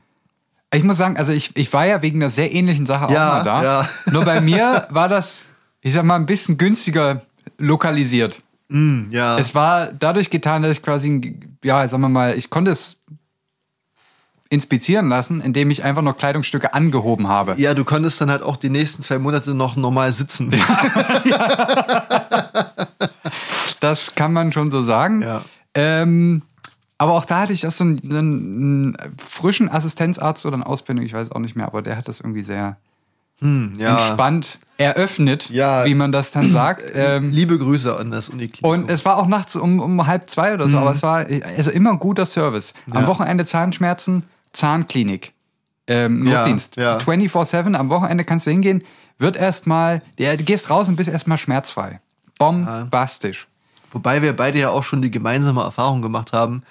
[0.72, 3.34] Ich muss sagen, also ich, ich war ja wegen einer sehr ähnlichen Sache Ja, auch
[3.38, 3.62] mal da.
[3.64, 3.88] ja.
[4.12, 5.44] Nur bei mir war das,
[5.84, 7.22] ich sag mal, ein bisschen günstiger
[7.58, 8.42] lokalisiert.
[9.10, 9.38] Ja.
[9.38, 12.96] Es war dadurch getan, dass ich quasi, ja, sagen wir mal, ich konnte es
[14.48, 17.54] inspizieren lassen, indem ich einfach noch Kleidungsstücke angehoben habe.
[17.58, 20.52] ja, du konntest dann halt auch die nächsten zwei Monate noch normal sitzen.
[23.80, 25.20] Das kann man schon so sagen.
[25.20, 25.44] Ja.
[25.74, 26.40] Ähm,
[26.96, 31.12] aber auch da hatte ich auch so einen, einen frischen Assistenzarzt oder eine Ausbildung, ich
[31.12, 32.78] weiß auch nicht mehr, aber der hat das irgendwie sehr
[33.40, 33.92] ja.
[33.92, 35.84] entspannt eröffnet, Ja.
[35.84, 36.82] wie man das dann sagt.
[36.94, 38.70] Ähm, Liebe Grüße an das Uniklinikum.
[38.70, 41.70] und es war auch nachts um, um halb zwei oder so, aber es war also
[41.70, 42.72] immer ein guter Service.
[42.90, 43.02] Am Mhm.
[43.02, 43.06] Ja.
[43.08, 45.32] Wochenende Zahnschmerzen, Zahnklinik.
[45.86, 46.76] Ähm, Ja, Notdienst.
[46.76, 46.96] ja.
[46.98, 48.82] 24-7, am Wochenende kannst du hingehen,
[49.18, 52.00] wird erstmal, ja, du gehst raus und bist erstmal schmerzfrei.
[52.38, 53.46] Bombastisch.
[53.90, 56.62] Wobei wir beide ja auch schon die gemeinsame Erfahrung gemacht haben,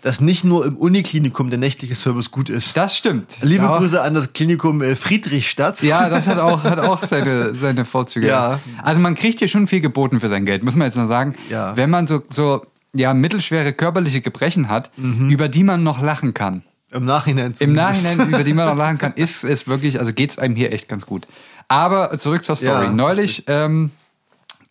[0.00, 2.76] dass nicht nur im Uniklinikum der nächtliche Service gut ist.
[2.76, 3.36] Das stimmt.
[3.42, 5.82] Liebe ja, Grüße an das Klinikum äh, Friedrichstadt.
[5.82, 8.28] Ja, das hat auch, hat auch seine, seine Vorzüge.
[8.28, 8.60] Ja.
[8.82, 11.34] Also man kriegt hier schon viel geboten für sein Geld, muss man jetzt noch sagen.
[11.50, 11.76] Ja.
[11.76, 15.30] Wenn man so, so ja, mittelschwere körperliche Gebrechen hat, Mhm.
[15.30, 16.62] über die man noch lachen kann.
[16.90, 18.04] Im Nachhinein Im zumindest.
[18.04, 20.88] Nachhinein, über die man noch lachen kann, ist es wirklich, also geht's einem hier echt
[20.88, 21.26] ganz gut.
[21.68, 22.86] Aber zurück zur Story.
[22.86, 23.90] Ja, Neulich ähm,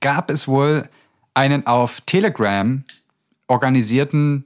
[0.01, 0.89] gab es wohl
[1.35, 2.83] einen auf Telegram
[3.47, 4.45] organisierten,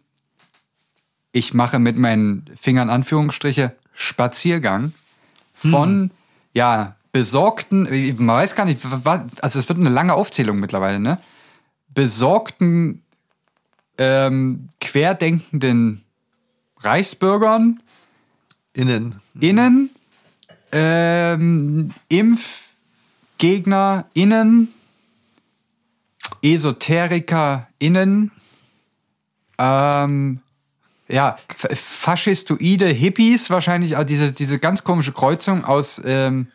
[1.31, 4.93] ich mache mit meinen Fingern Anführungsstriche, Spaziergang
[5.53, 6.11] von,
[6.53, 7.83] ja, besorgten,
[8.17, 8.79] man weiß gar nicht,
[9.41, 11.19] also es wird eine lange Aufzählung mittlerweile, ne?
[11.89, 13.03] Besorgten,
[13.97, 16.03] ähm, querdenkenden
[16.79, 17.81] Reichsbürgern,
[18.73, 19.19] Innen.
[19.39, 19.89] innen,
[20.71, 24.69] ähm, Impfgegner innen,
[26.41, 28.31] Esoteriker innen,
[29.57, 30.39] ähm,
[31.11, 36.47] ja, faschistoide Hippies wahrscheinlich, also diese, diese ganz komische Kreuzung aus, ähm,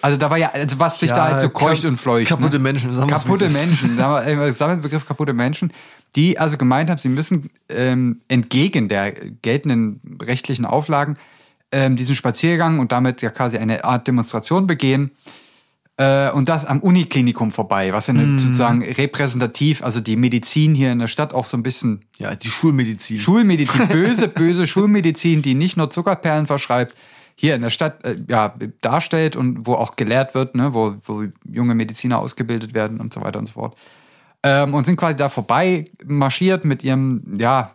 [0.00, 2.28] also da war ja, also was sich Ja, da halt so kreucht kap- und fleucht.
[2.28, 2.62] kaputte ne?
[2.62, 3.48] Menschen, sagen Kaputte.
[3.50, 5.72] Menschen, da war immer Sammelbegriff kaputte Menschen,
[6.14, 11.16] die also gemeint haben, sie müssen ähm, entgegen der geltenden rechtlichen Auflagen
[11.72, 15.10] ähm, diesen Spaziergang und damit ja quasi eine Art Demonstration begehen.
[15.96, 18.38] Äh, und das am Uniklinikum vorbei, was ja Mhm.
[18.38, 22.48] sozusagen repräsentativ, also die Medizin hier in der Stadt auch so ein bisschen Ja, die
[22.48, 23.18] Schulmedizin.
[23.20, 26.96] Schulmedizin, böse, böse Schulmedizin, die nicht nur Zuckerperlen verschreibt,
[27.36, 31.24] hier in der Stadt äh, ja, darstellt und wo auch gelehrt wird, ne, wo, wo
[31.48, 33.76] junge Mediziner ausgebildet werden und so weiter und so fort.
[34.42, 37.70] ähm, und sind quasi da vorbei marschiert mit ihrem, ja,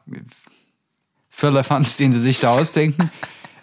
[1.29, 3.10] Firlefanz, den sie sich da ausdenken.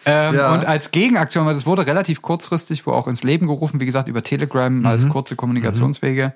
[0.06, 0.54] Ähm, Ja.
[0.54, 4.08] Und als Gegenaktion, weil das wurde relativ kurzfristig wo auch ins Leben gerufen, wie gesagt,
[4.08, 6.32] über Telegram als kurze Kommunikationswege,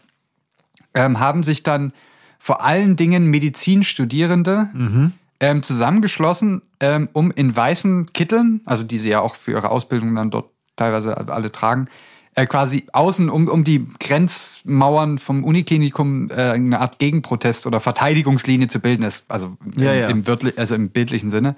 [0.92, 1.92] ähm, haben sich dann
[2.38, 4.70] vor allen Dingen Medizinstudierende
[5.40, 10.14] ähm, zusammengeschlossen, ähm, um in weißen Kitteln, also die sie ja auch für ihre Ausbildung
[10.14, 11.86] dann dort teilweise alle tragen,
[12.34, 18.68] äh, quasi außen um, um die Grenzmauern vom Uniklinikum äh, eine Art Gegenprotest oder Verteidigungslinie
[18.68, 20.08] zu bilden, ist, also im, Ja, ja.
[20.08, 20.22] Im,
[20.56, 21.56] also im bildlichen Sinne,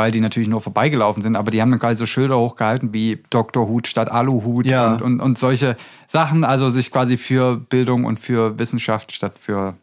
[0.00, 3.22] weil die natürlich nur vorbeigelaufen sind, aber die haben dann quasi so Schilder hochgehalten wie
[3.28, 3.68] Dr.
[3.68, 4.94] Hut statt Aluhut Ja.
[4.94, 5.76] und, und, und solche
[6.08, 9.74] Sachen, also sich quasi für Bildung und für Wissenschaft statt für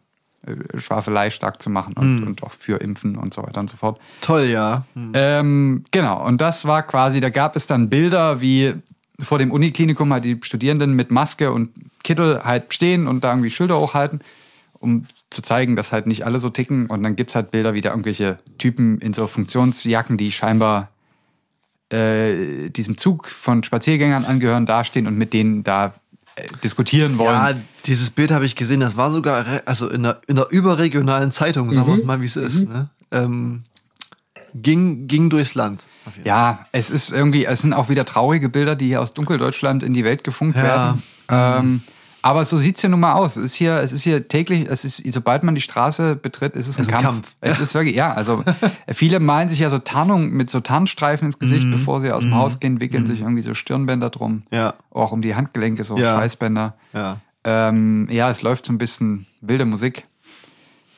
[0.44, 3.76] äh, Schwafelei stark zu machen und, und auch für Impfen und so weiter und so
[3.76, 4.00] fort.
[4.20, 4.84] Toll, ja.
[5.14, 8.74] Ähm, genau, und das war quasi, da gab es dann Bilder, wie
[9.20, 11.70] vor dem Uniklinikum halt die Studierenden mit Maske und
[12.02, 14.20] Kittel halt stehen und da irgendwie Schilder hochhalten,
[14.80, 16.86] um zu zeigen, dass halt nicht alle so ticken.
[16.86, 20.90] Und dann gibt's halt Bilder, wie da irgendwelche Typen in so Funktionsjacken, die scheinbar
[21.90, 25.94] äh, diesem Zug von Spaziergängern angehören, dastehen und mit denen da
[26.36, 27.34] äh, diskutieren wollen.
[27.34, 27.54] Ja,
[27.86, 31.72] dieses Bild habe ich gesehen, das war sogar also in einer, in einer überregionalen Zeitung,
[31.72, 32.00] sagen wir Mhm.
[32.00, 32.68] es mal, wie es ist.
[32.68, 32.88] Ne?
[33.10, 33.62] Ähm,
[34.54, 35.84] ging, ging durchs Land.
[36.24, 39.94] Ja, es ist irgendwie, es sind auch wieder traurige Bilder, die hier aus Dunkeldeutschland in
[39.94, 40.62] die Welt gefunkt Ja.
[40.62, 41.02] werden.
[41.30, 41.82] Ähm,
[42.22, 43.36] aber so sieht's ja nun mal aus.
[43.36, 46.66] Es ist hier, es ist hier täglich, es ist, sobald man die Straße betritt, ist
[46.68, 47.04] es ein ein Kampf.
[47.04, 47.36] Kampf.
[47.40, 48.44] Es ist wirklich, ja, also
[48.92, 51.72] viele malen sich ja so Tarnung mit so Tarnstreifen ins Gesicht, Mhm.
[51.72, 54.42] bevor sie aus dem Haus gehen, wickeln sich irgendwie so Stirnbänder drum.
[54.50, 54.74] Ja.
[54.90, 56.14] Auch um die Handgelenke, so Ja.
[56.16, 56.74] Schweißbänder.
[56.92, 57.20] Ja.
[57.44, 60.02] Ähm, ja, es läuft so ein bisschen wilde Musik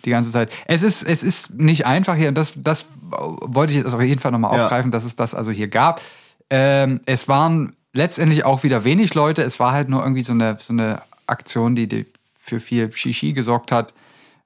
[0.06, 0.50] die ganze Zeit.
[0.66, 4.20] Es ist, es ist nicht einfach hier und das, das wollte ich jetzt auf jeden
[4.20, 4.64] Fall nochmal Ja.
[4.64, 6.00] aufgreifen, dass es das also hier gab.
[6.48, 9.42] Ähm, es waren letztendlich auch wieder wenig Leute.
[9.42, 13.32] Es war halt nur irgendwie so eine, so eine Aktion, die, die für viel Shishi
[13.32, 13.94] gesorgt hat,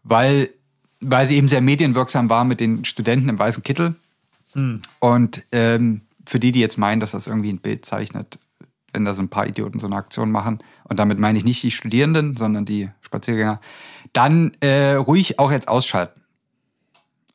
[0.02, 0.50] weil,
[1.00, 3.96] weil sie eben sehr medienwirksam war mit den Studenten im weißen Kittel.
[5.00, 8.38] Und ähm, für die, die jetzt meinen, dass das irgendwie ein Bild zeichnet,
[8.92, 11.62] wenn da so ein paar Idioten so eine Aktion machen, und damit meine ich nicht
[11.62, 13.60] die Studierenden, sondern die Spaziergänger,
[14.12, 16.20] dann äh, ruhig auch jetzt ausschalten.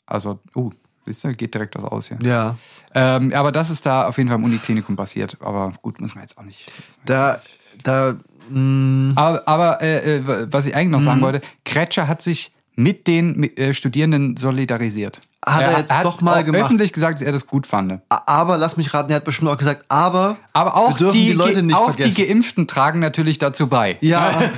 [0.06, 0.72] Also, uh,
[1.06, 2.18] siehst du, geht direkt was aus hier.
[2.22, 2.58] Ja.
[2.96, 5.38] Ähm, aber das ist da auf jeden Fall im Uniklinikum passiert.
[5.42, 6.72] Aber gut, müssen wir jetzt auch nicht.
[7.06, 7.42] Da,
[7.84, 8.18] da,
[8.50, 13.08] mh, Aber, aber äh, äh, was ich eigentlich noch sagen wollte, Kretscher hat sich mit
[13.08, 15.22] den mit, äh, Studierenden solidarisiert.
[15.46, 16.62] Hat er jetzt doch mal gemacht.
[16.62, 18.00] öffentlich gesagt, dass er das gut fand.
[18.10, 21.28] aber lass mich raten, er hat bestimmt auch gesagt, aber, Aber auch, wir dürfen die,
[21.28, 22.28] die, Leute nicht auch die vergessen.
[22.28, 23.98] Geimpften tragen natürlich dazu bei.
[24.02, 24.42] ja,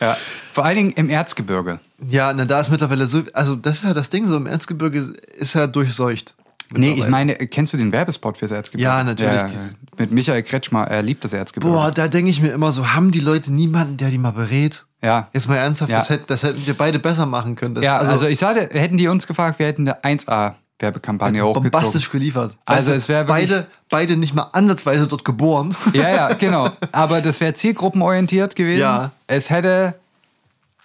[0.00, 0.16] Ja.
[0.52, 1.78] Vor allen Dingen im Erzgebirge.
[2.08, 5.14] ja, na, da ist mittlerweile so, also das ist ja das Ding, so im Erzgebirge
[5.38, 6.34] ist er durchseucht.
[6.72, 8.84] Nee, ich meine, kennst du den Werbespot fürs Erzgebirge?
[8.90, 11.72] Ja, natürlich, dieses- mit Michael Kretschmer, er liebt das Erzgebirge.
[11.76, 14.84] Boah, da denke ich mir immer so, haben die Leute niemanden, der die mal berät?
[15.02, 15.28] Ja.
[15.32, 15.98] Jetzt mal ernsthaft, Ja.
[15.98, 17.74] das, hätt, das hätten wir beide besser machen können.
[17.76, 21.70] Das, Ja, also, ich sage, hätten die uns gefragt, wir hätten eine 1A-Werbekampagne hochgezogen.
[21.70, 22.56] bombastisch geliefert.
[22.64, 25.76] Also es wäre beide, beide nicht mal ansatzweise dort geboren.
[25.92, 26.70] Ja, ja, genau.
[26.90, 28.80] Aber das wäre zielgruppenorientiert gewesen.
[28.80, 29.10] Ja.
[29.26, 29.94] Es hätte,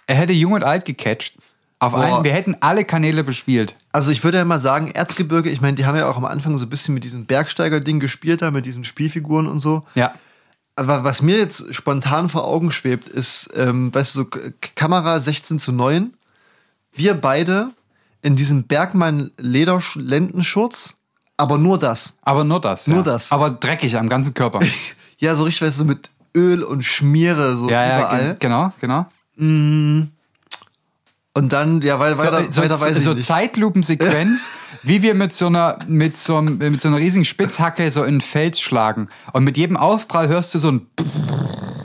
[0.06, 1.34] er hätte jung und alt gecatcht.
[1.80, 3.74] Auf allen, wir hätten alle Kanäle bespielt.
[3.90, 6.56] Also ich würde ja mal sagen, Erzgebirge, ich meine, die haben ja auch am Anfang
[6.58, 9.84] so ein bisschen mit diesem Bergsteiger-Ding gespielt, da mit diesen Spielfiguren und so.
[9.94, 10.12] Ja.
[10.76, 14.28] Aber was mir jetzt spontan vor Augen schwebt, ist, ähm, weißt du, so
[14.76, 16.12] Kamera 16 zu 9.
[16.92, 17.70] Wir beide
[18.22, 20.96] in diesem Bergmann-Lederlendenschurz,
[21.36, 22.14] aber nur das.
[22.22, 22.86] Aber nur das.
[22.86, 23.02] Nur ja.
[23.04, 23.32] das.
[23.32, 24.60] Aber dreckig am ganzen Körper.
[25.22, 28.24] Ja, so richtig, weißt du, mit Öl und Schmiere so ja, ja, überall.
[28.28, 29.04] ge- genau, genau.
[31.32, 33.26] Und dann, ja, weil weiter, so, weiter weiß ich so nicht.
[33.26, 34.50] Zeitlupensequenz,
[34.82, 38.16] wie wir mit so einer mit so, einem- mit so einer riesigen Spitzhacke so in
[38.16, 39.08] den Fels schlagen.
[39.32, 40.86] Und mit jedem Aufprall hörst du so ein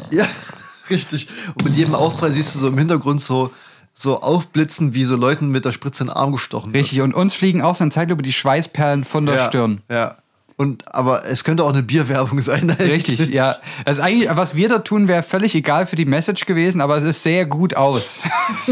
[0.10, 0.26] Ja,
[0.90, 1.30] richtig.
[1.54, 3.52] Und mit jedem Aufprall siehst du so im Hintergrund so,
[3.94, 6.84] so aufblitzen, wie so Leuten mit der Spritze in den Arm gestochen wird.
[6.84, 7.02] richtig.
[7.02, 9.82] Und uns fliegen auch so in Zeitlupe die Schweißperlen von der ja, Stirn.
[9.92, 10.18] Ja.
[10.58, 12.70] Und, aber es könnte auch eine Bierwerbung sein.
[12.70, 13.56] Richtig, ja.
[13.84, 17.04] Also eigentlich, was wir da tun, wäre völlig egal für die Message gewesen, aber es
[17.04, 18.22] ist sehr gut aus.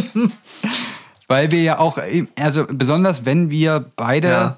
[1.28, 1.98] Weil wir ja auch,
[2.40, 4.58] also besonders wenn wir beide Ja.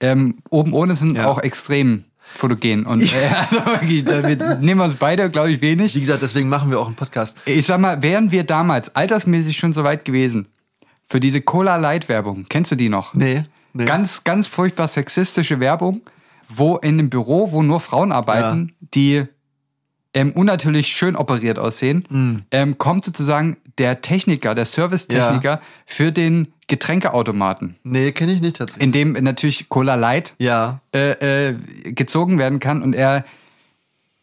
[0.00, 1.26] ähm, oben ohne sind, Ja.
[1.28, 2.84] auch extrem fotogen.
[2.86, 5.94] Und äh, also wir nehmen uns beide, glaube ich, wenig.
[5.94, 7.38] Wie gesagt, deswegen machen wir auch einen Podcast.
[7.46, 10.48] Ich sag mal, wären wir damals altersmäßig schon so weit gewesen,
[11.08, 13.14] für diese Cola Light Werbung, kennst du die noch?
[13.14, 13.44] Nee.
[13.72, 13.84] nee.
[13.84, 16.00] Ganz, ganz furchtbar sexistische Werbung,
[16.48, 19.24] wo in einem Büro, wo nur Frauen arbeiten, die
[20.14, 22.42] ähm, unnatürlich schön operiert aussehen, Hm.
[22.50, 28.82] ähm, kommt sozusagen der Techniker, der Servicetechniker für den Getränkeautomaten, Nee, kenne ich nicht tatsächlich.
[28.84, 30.80] in dem natürlich Cola Light ja.
[30.94, 31.58] äh, äh,
[31.92, 33.24] gezogen werden kann und er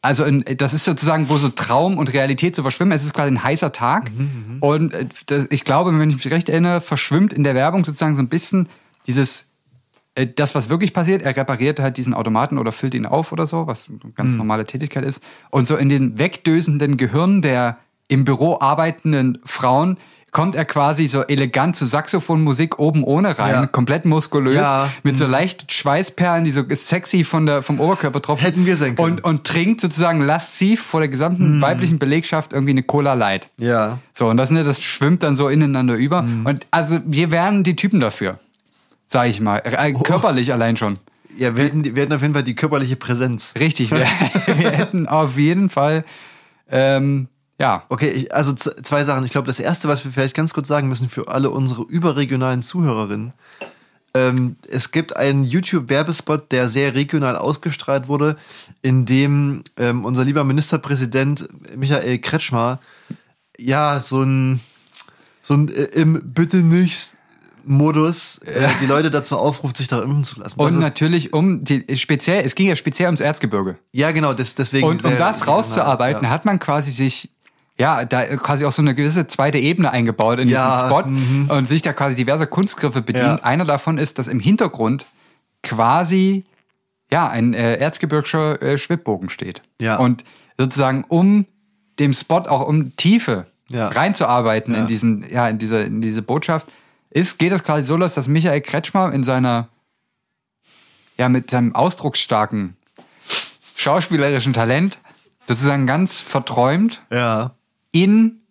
[0.01, 2.91] also in, das ist sozusagen, wo so Traum und Realität so verschwimmen.
[2.91, 4.11] Es ist quasi ein heißer Tag.
[4.11, 7.85] Mhm, und äh, das, ich glaube, wenn ich mich recht erinnere, verschwimmt in der Werbung
[7.85, 8.67] sozusagen so ein bisschen
[9.07, 9.45] dieses,
[10.35, 11.21] das, was wirklich passiert.
[11.23, 14.15] Er repariert halt diesen Automaten oder füllt ihn auf oder so, was eine Mhm.
[14.15, 15.23] ganz normale Tätigkeit ist.
[15.49, 17.77] Und so in den wegdösenden Gehirn der
[18.09, 19.97] im Büro arbeitenden Frauen
[20.31, 23.67] kommt er quasi so elegant zu Saxophonmusik oben ohne rein, Ja.
[23.67, 24.89] komplett muskulös, Ja.
[25.03, 28.43] mit so leicht Schweißperlen, die so sexy von der, vom Oberkörper tropfen.
[28.43, 29.13] Hätten wir sein können.
[29.19, 33.49] Und, und trinkt sozusagen lasziv vor der gesamten weiblichen Belegschaft irgendwie eine Cola Light.
[33.57, 33.99] Ja.
[34.11, 36.25] So, und das, ne, das schwimmt dann so ineinander über.
[36.45, 38.39] Und also wir wären die Typen dafür,
[39.13, 39.61] sag ich mal.
[39.63, 40.97] Äh, körperlich allein schon.
[41.37, 43.53] Ja, wir hätten, wir hätten auf jeden Fall die körperliche Präsenz.
[43.59, 43.99] Richtig, wir,
[44.57, 46.03] wir hätten auf jeden Fall,
[46.69, 47.27] ähm,
[47.59, 49.23] ja, Okay, ich, also zwei Sachen.
[49.23, 52.63] Ich glaube, das erste, was wir vielleicht ganz kurz sagen müssen für alle unsere überregionalen
[52.63, 53.33] Zuhörerinnen,
[54.15, 58.35] ähm, es gibt einen YouTube-Werbespot, der sehr regional ausgestrahlt wurde,
[58.81, 62.79] in dem ähm, unser lieber Ministerpräsident Michael Kretschmer
[63.57, 64.59] ja so ein,
[65.41, 67.17] so ein äh, im Bitte nichts
[67.65, 70.59] Modus äh, die Leute dazu aufruft, sich da impfen zu lassen.
[70.59, 73.77] Und natürlich um die speziell, es ging ja speziell ums Erzgebirge.
[73.91, 74.87] ja, genau, das, deswegen.
[74.87, 76.29] Und um das regional, rauszuarbeiten, ja.
[76.29, 77.29] hat man quasi sich
[77.79, 81.67] ja, da quasi auch so eine gewisse zweite Ebene eingebaut in Ja, diesen Spot und
[81.67, 83.39] sich da quasi diverse Kunstgriffe bedient.
[83.39, 83.43] Ja.
[83.43, 85.07] Einer davon ist, dass im Hintergrund
[85.63, 86.45] quasi
[87.11, 89.61] ja ein äh, erzgebirgischer äh, Schwibbogen steht.
[89.81, 89.97] Ja.
[89.97, 90.23] Und
[90.57, 91.45] sozusagen um
[91.99, 93.87] dem Spot auch um Tiefe Ja.
[93.87, 96.67] reinzuarbeiten in diesen ja in diese in diese Botschaft
[97.13, 99.69] ist geht es quasi so los, dass Michael Kretschmer in seiner
[101.17, 102.75] ja mit seinem ausdrucksstarken
[103.75, 104.97] schauspielerischen Talent
[105.47, 107.51] sozusagen ganz verträumt Ja.
[107.91, 108.41] in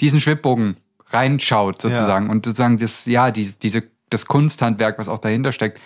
[0.00, 0.76] diesen Schwibbogen
[1.10, 5.80] reinschaut sozusagen und sozusagen das ja die, diese das Kunsthandwerk, was auch dahinter steckt,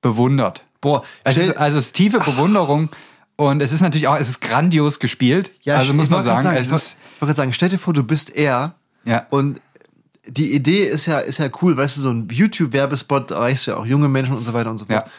[0.00, 0.64] bewundert.
[0.80, 2.88] Boah, Es stell- ist, also es ist tiefe Bewunderung
[3.36, 5.50] und es ist natürlich auch es ist grandios gespielt.
[5.62, 7.68] Ja, also ich muss man wollte sagen, ich es wollte ist wollte gerade sagen, stell
[7.70, 9.60] dir vor, du bist er ja und
[10.28, 13.76] die Idee ist ja, ist ja cool, weißt du, so ein YouTube-Werbespot erreichst du ja
[13.78, 15.06] auch junge Menschen und so weiter und so fort.
[15.06, 15.10] ja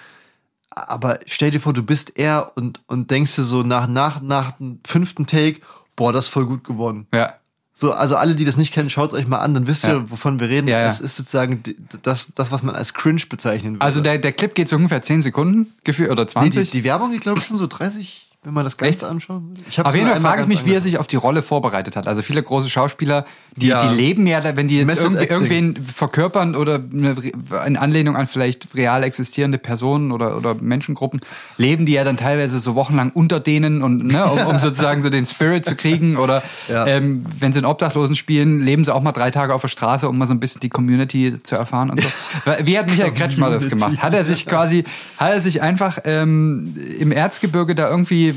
[0.69, 4.51] Aber stell dir vor, du bist er und, und denkst dir so nach, nach, nach
[4.53, 5.61] dem fünften Take,
[5.95, 7.07] boah, das ist voll gut geworden.
[7.13, 7.33] ja
[7.73, 9.93] So, also alle, die das nicht kennen, schaut euch mal an, dann wisst Ja.
[9.95, 10.67] ihr, wovon wir reden.
[10.67, 10.87] Ja, ja.
[10.87, 11.61] Es ist sozusagen
[12.01, 13.81] das, das, was man als cringe bezeichnen würde.
[13.85, 16.69] also der, der Clip geht so ungefähr 10 Sekunden gefühlt oder nee, 20.
[16.71, 19.03] die, die Werbung geht, glaube ich, schon so 30, wenn man das Ganze Echt?
[19.03, 19.61] anschauen würde.
[19.69, 21.97] Ich hab's Auf jeden Fall frage ich mich, wie er sich auf die Rolle vorbereitet
[21.97, 22.07] hat.
[22.07, 23.25] Also viele große Schauspieler,
[23.57, 23.85] die, Ja.
[23.89, 26.75] die leben ja, wenn die jetzt irgendwie, irgendwen verkörpern oder
[27.65, 31.19] in Anlehnung an vielleicht real existierende Personen oder, oder Menschengruppen,
[31.57, 35.09] leben die ja dann teilweise so wochenlang unter denen und ne, um, um sozusagen so
[35.09, 36.15] den Spirit zu kriegen.
[36.15, 36.87] Oder Ja.
[36.87, 40.07] ähm, wenn sie in Obdachlosen spielen, leben sie auch mal drei Tage auf der Straße,
[40.07, 42.07] um mal so ein bisschen die Community zu erfahren und so.
[42.63, 43.97] Wie hat Michael Kretschmer das gemacht?
[44.01, 44.85] Hat er sich quasi,
[45.17, 48.36] hat er sich einfach ähm, im Erzgebirge da irgendwie,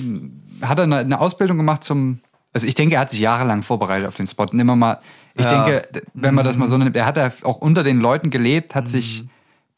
[0.62, 2.20] hat er eine, eine Ausbildung gemacht zum,
[2.52, 4.44] also ich denke, er hat sich jahrelang vorbereitet auf den Spot.
[4.50, 4.98] Und immer mal,
[5.34, 5.64] ich Ja.
[5.64, 8.74] denke, wenn man das mal so nimmt, er hat ja auch unter den Leuten gelebt,
[8.74, 9.24] hat sich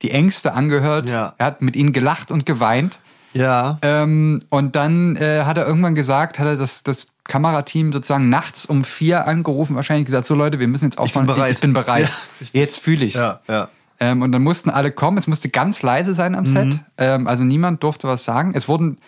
[0.02, 1.34] die Ängste angehört, Ja.
[1.38, 3.00] er hat mit ihnen gelacht und geweint.
[3.34, 3.78] Ja.
[3.82, 8.66] Ähm, und dann äh, hat er irgendwann gesagt, hat er das, das Kamerateam sozusagen nachts
[8.66, 11.26] um vier angerufen, wahrscheinlich gesagt, so Leute, wir müssen jetzt aufmachen.
[11.28, 11.50] bereit.
[11.52, 12.10] Ich, ich bin bereit.
[12.40, 13.14] Ja, jetzt fühle ich's.
[13.14, 13.68] Ja, ja.
[14.00, 15.16] Ähm, und dann mussten alle kommen.
[15.16, 16.80] Es musste ganz leise sein am Set.
[16.98, 18.52] Ähm, also niemand durfte was sagen.
[18.54, 18.98] Es wurden,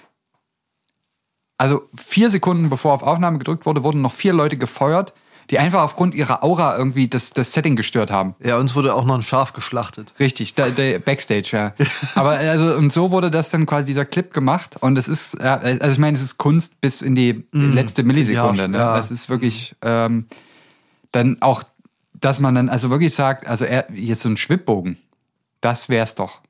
[1.59, 5.14] also vier Sekunden bevor auf Aufnahme gedrückt wurde, wurden noch vier Leute gefeuert,
[5.51, 8.35] die einfach aufgrund ihrer Aura irgendwie das, das Setting gestört haben.
[8.43, 10.14] Ja, uns wurde auch noch ein Schaf geschlachtet.
[10.19, 11.75] Richtig, der, der Backstage, ja.
[12.14, 14.77] Aber also, und so wurde das dann quasi dieser Clip gemacht.
[14.81, 18.62] Und es ist, ja, also ich meine, es ist Kunst bis in die letzte Millisekunde.
[18.62, 18.79] Ja, ne?
[18.79, 18.97] ja.
[18.97, 20.27] Das ist wirklich ähm,
[21.12, 21.62] dann auch,
[22.14, 24.97] dass man dann also wirklich sagt, also er, jetzt so ein Schwibbogen,
[25.61, 26.40] das wär's doch.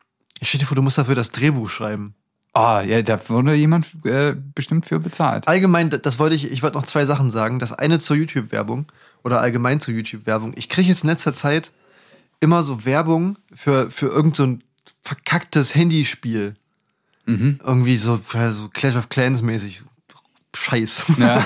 [0.40, 2.14] Ich stell dir vor, du musst dafür das Drehbuch schreiben.
[2.55, 5.49] Ah, ja, da wurde jemand äh, bestimmt für bezahlt.
[5.49, 7.59] Allgemein, das- wollte ich, ich wollte noch zwei Sachen sagen.
[7.59, 8.87] Das eine zur YouTube-Werbung
[9.25, 10.53] oder allgemein zur YouTube-Werbung.
[10.57, 11.73] Ich kriege jetzt in letzter Zeit
[12.40, 14.57] immer so Werbung für, für irgend so
[15.03, 16.55] verkacktes Handyspiel.
[17.27, 19.83] Irgendwie so, so Clash of Clans mäßig.
[20.55, 21.07] Scheiß.
[21.19, 21.45] Ja.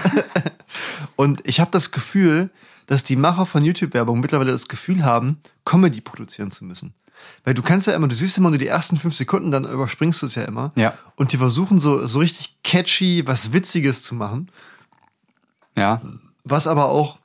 [1.17, 2.51] Und ich habe das Gefühl,
[2.87, 6.93] dass die Macher von YouTube-Werbung mittlerweile das Gefühl haben, Comedy produzieren zu müssen.
[7.45, 10.23] Weil du kannst ja immer, du siehst immer nur die ersten fünf Sekunden, dann überspringst
[10.23, 10.73] du es ja immer.
[10.77, 10.95] Ja.
[11.17, 14.51] Und die versuchen so, so richtig catchy, was Witziges zu machen.
[15.77, 16.01] ja.
[16.45, 17.19] Was aber auch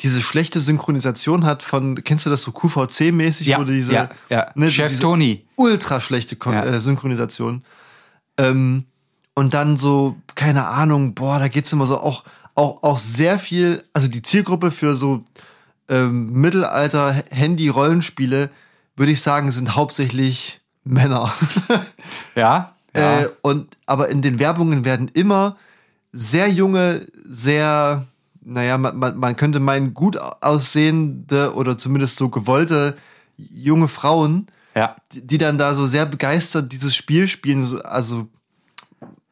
[0.00, 4.46] diese schlechte Synchronisation hat von, kennst du das so QVC-mäßig, Ja, wo diese, ja, ja.
[4.56, 5.44] ne, Chef diese Toni.
[5.54, 6.64] ultra schlechte Kon Ja.
[6.64, 7.62] äh, Synchronisation.
[8.36, 8.86] Ähm,
[9.34, 12.24] und dann so, keine Ahnung, boah, da geht's immer so auch,
[12.56, 15.24] auch, auch sehr viel, also die Zielgruppe für so
[15.88, 18.50] ähm, Mittelalter-Handy-Rollenspiele,
[18.96, 21.32] würde ich sagen, sind hauptsächlich Männer.
[22.34, 23.20] Ja, Ja.
[23.22, 25.56] Äh, und, aber in den Werbungen werden immer
[26.12, 28.06] sehr junge, sehr,
[28.42, 32.96] naja, man, man, man könnte meinen, gut aussehende oder zumindest so gewollte
[33.36, 34.96] junge Frauen, Ja.
[35.12, 37.66] die, die dann da so sehr begeistert dieses Spiel spielen.
[37.66, 38.28] so- Also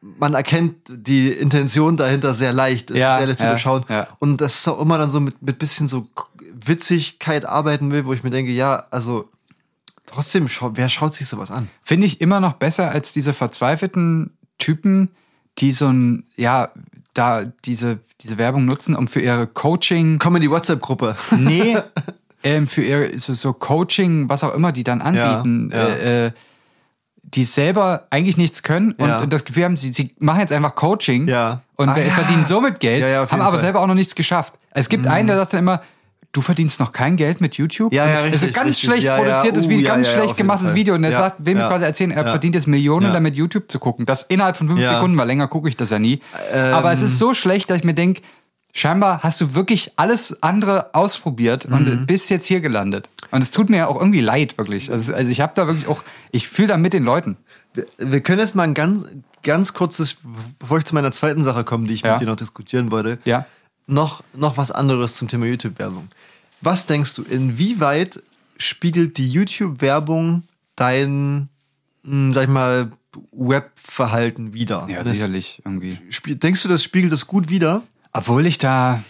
[0.01, 2.91] man erkennt die Intention dahinter sehr leicht.
[2.91, 3.85] Es Ja, ist sehr leicht zu ja, überschauen.
[3.87, 4.07] ja.
[4.19, 6.07] Und das ist auch immer dann so mit, mit bisschen so
[6.65, 9.29] Witzigkeit arbeiten will, wo ich mir denke, ja, also
[10.13, 11.69] trotzdem, wer schaut sich sowas an?
[11.83, 15.09] Finde ich immer noch besser als diese verzweifelten Typen,
[15.59, 16.69] die so ein, ja,
[17.13, 21.15] da diese, diese Werbung nutzen, um für ihre Coaching, Komm in die WhatsApp-Gruppe.
[21.37, 21.77] nee,
[22.43, 25.93] ähm, für ihre so, so Coaching, was auch immer die dann anbieten, Ja, ja.
[25.93, 26.31] Äh, äh,
[27.23, 29.25] die selber eigentlich nichts können und Ja.
[29.25, 33.41] das Gefühl haben, sie, sie machen jetzt einfach Coaching und Ah, verdienen somit Geld, haben
[33.41, 33.59] aber Fall.
[33.59, 34.53] Selber auch noch nichts geschafft.
[34.71, 35.81] Es gibt einen, der sagt dann immer,
[36.33, 37.93] du verdienst noch kein Geld mit YouTube.
[37.93, 38.89] Ja, ja, Und Das ist ein richtig, ganz richtig.
[38.89, 39.23] schlecht Ja, ja.
[39.23, 40.75] produziertes Uh, Video, ja, ganz ja, schlecht gemachtes Fall.
[40.75, 43.79] Video und er sagt, will mir quasi erzählen, er verdient jetzt Millionen damit YouTube zu
[43.79, 44.05] gucken.
[44.05, 44.81] Das innerhalb von fünf.
[44.81, 46.19] Sekunden, weil länger gucke ich das ja nie.
[46.73, 48.21] aber es ist so schlecht, dass ich mir denke,
[48.75, 51.75] scheinbar hast du wirklich alles andere ausprobiert Mhm.
[51.75, 53.09] und bist jetzt hier gelandet.
[53.29, 54.91] Und es tut mir ja auch irgendwie leid, wirklich.
[54.91, 57.37] Also, also ich habe da wirklich auch, ich fühle da mit den Leuten.
[57.75, 59.05] Wir, wir können jetzt mal ein ganz,
[59.43, 60.17] ganz kurzes,
[60.59, 63.45] bevor ich zu meiner zweiten Sache komme, die ich mit dir noch diskutieren wollte, Ja.
[63.85, 66.07] noch, noch was anderes zum Thema YouTube-Werbung.
[66.63, 68.21] Was denkst du, inwieweit
[68.57, 70.43] spiegelt die YouTube-Werbung
[70.75, 71.49] dein,
[72.03, 72.91] mh, sag ich mal,
[73.31, 74.87] Webverhalten wider?
[74.89, 75.97] Ja, Das- sicherlich irgendwie.
[76.35, 77.83] Denkst du, das spiegelt das gut wider?
[78.13, 79.01] Obwohl ich da,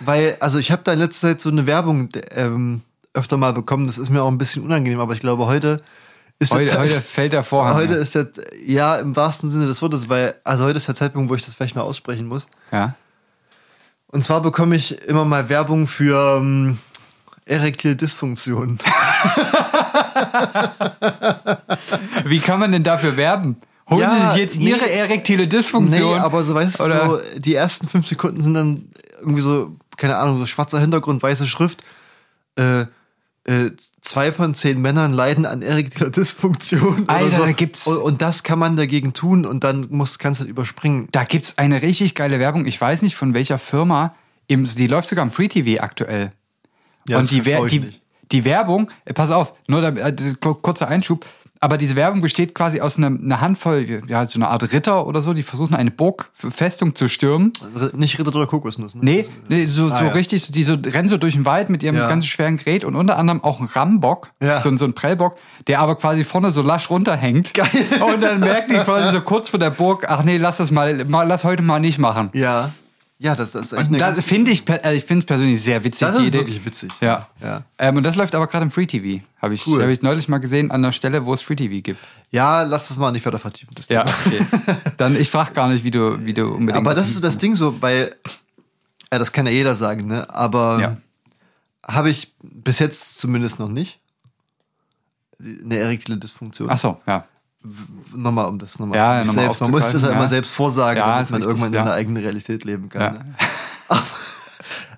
[0.00, 2.80] Weil, also ich habe da in letzter Zeit so eine Werbung ähm,
[3.12, 5.76] öfter mal bekommen, das ist mir auch ein bisschen unangenehm, aber ich glaube, heute
[6.38, 7.74] ist heute, Zeit- heute fällt der Vorhang.
[7.74, 8.28] Heute ist der,
[8.66, 11.54] ja, im wahrsten Sinne des Wortes, weil, also heute ist der Zeitpunkt, wo ich das
[11.54, 12.46] vielleicht mal aussprechen muss.
[12.72, 12.94] ja.
[14.12, 16.78] Und zwar bekomme ich immer mal Werbung für ähm,
[17.44, 18.78] erektile Dysfunktion.
[22.24, 23.56] Wie kann man denn dafür werben?
[23.88, 24.70] Holen Ja, Sie sich jetzt nee.
[24.70, 26.14] Ihre erektile Dysfunktion?
[26.14, 28.88] Nee, aber so weißt du, so, die ersten fünf Sekunden sind dann
[29.20, 31.84] irgendwie so, keine Ahnung, so schwarzer Hintergrund, weiße Schrift.
[32.56, 32.86] Äh,
[33.50, 37.04] äh, zwei von zehn Männern leiden an erektiler Dysfunktion.
[37.08, 37.44] Alter, so.
[37.44, 40.50] da gibt's- Und, und das kann man dagegen tun und dann musst, kannst du halt
[40.50, 41.08] überspringen.
[41.12, 42.66] Da gibt's eine richtig geile Werbung.
[42.66, 44.14] Ich weiß nicht von welcher Firma.
[44.46, 46.32] Im, die läuft sogar im Free TV aktuell.
[47.08, 47.40] Ja, und das die,
[47.80, 47.92] die,
[48.30, 51.26] die Werbung, äh, pass auf, nur da, äh, kurzer Einschub.
[51.62, 55.20] Aber diese Werbung besteht quasi aus einer, einer Handvoll, ja, so eine Art Ritter oder
[55.20, 57.52] so, die versuchen eine Burgfestung zu stürmen.
[57.92, 59.00] Nicht Ritter oder Kokosnuss, ne?
[59.04, 60.08] Nee, nee so, so Ah, ja.
[60.12, 62.08] richtig, die so rennen so durch den Wald mit ihrem Ja.
[62.08, 64.58] ganz schweren Gerät und unter anderem auch ein Rambock, Ja.
[64.58, 67.52] so, ein- so ein Prellbock, der aber quasi vorne so lasch runterhängt.
[67.52, 67.68] Geil.
[68.10, 71.04] Und dann merken die quasi so kurz vor der Burg, ach nee, lass das mal,
[71.04, 72.30] mal lass heute mal nicht machen.
[72.32, 72.70] Ja.
[73.22, 75.62] Ja, das, das ist echt Und eine das finde ich, also ich finde es persönlich
[75.62, 76.08] sehr witzig.
[76.08, 76.38] Das ist Idee.
[76.38, 76.90] wirklich witzig.
[77.02, 77.28] Ja.
[77.42, 77.64] Ja.
[77.78, 79.22] Ähm, und das läuft aber gerade im Free TV.
[79.42, 79.82] Habe ich, Cool.
[79.82, 82.00] hab ich neulich mal gesehen an der Stelle, wo es Free TV gibt.
[82.30, 83.74] Ja, lass das mal nicht weiter vertiefen.
[83.76, 84.40] Das Ja, okay.
[84.96, 86.78] Dann, ich frage gar nicht, wie du, wie du unbedingt.
[86.78, 88.16] Aber das ist so das Ding so, weil,
[89.12, 90.26] ja, das kann ja jeder sagen, ne?
[90.34, 90.96] Aber Ja.
[91.86, 93.98] habe ich bis jetzt zumindest noch nicht.
[95.38, 96.70] Eine erektile Dysfunktion.
[96.70, 97.26] Ach so, ja.
[98.14, 99.60] Nochmal, um das nochmal Ja, nochmal selbst.
[99.60, 101.80] Man muss das ja immer selbst vorsagen, Ja, damit man richtig, irgendwann ja.
[101.80, 103.14] in der eigenen Realität leben kann.
[103.14, 103.34] Ne?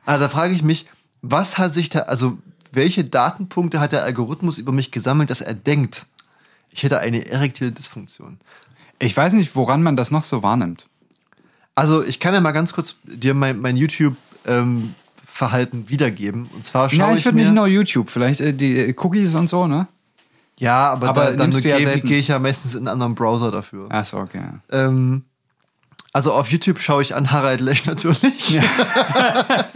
[0.04, 0.86] Aber da frage ich mich,
[1.22, 2.38] was hat sich da, also
[2.72, 6.06] welche Datenpunkte hat der Algorithmus über mich gesammelt, dass er denkt,
[6.70, 8.38] ich hätte eine erektile Dysfunktion?
[8.98, 10.86] Ich weiß nicht, woran man das noch so wahrnimmt.
[11.74, 16.48] Also ich kann ja mal ganz kurz dir mein, mein YouTube-Verhalten wiedergeben.
[16.54, 19.34] Und zwar schaue Ja, ich, ich würde nicht nur YouTube, vielleicht äh, die äh, Cookies
[19.34, 19.86] und so, ne?
[20.58, 23.50] Ja, aber, Aber da, dann ja gehe gehe ich ja meistens in einen anderen Browser
[23.50, 23.88] dafür.
[23.90, 24.42] Ach so, okay.
[24.70, 25.24] Ähm,
[26.12, 28.60] also auf YouTube schaue ich an Harald Lech natürlich.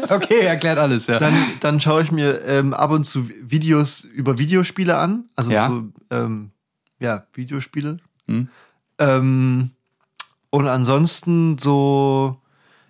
[0.09, 1.19] Okay, erklärt alles, ja.
[1.19, 5.25] Dann, dann schaue ich mir ähm, ab und zu Videos über Videospiele an.
[5.35, 5.67] Also Ja.
[5.67, 6.53] so, ähm,
[7.01, 7.97] ja, Videospiele.
[8.29, 8.49] Hm.
[8.99, 9.71] Ähm,
[10.51, 12.41] und ansonsten so,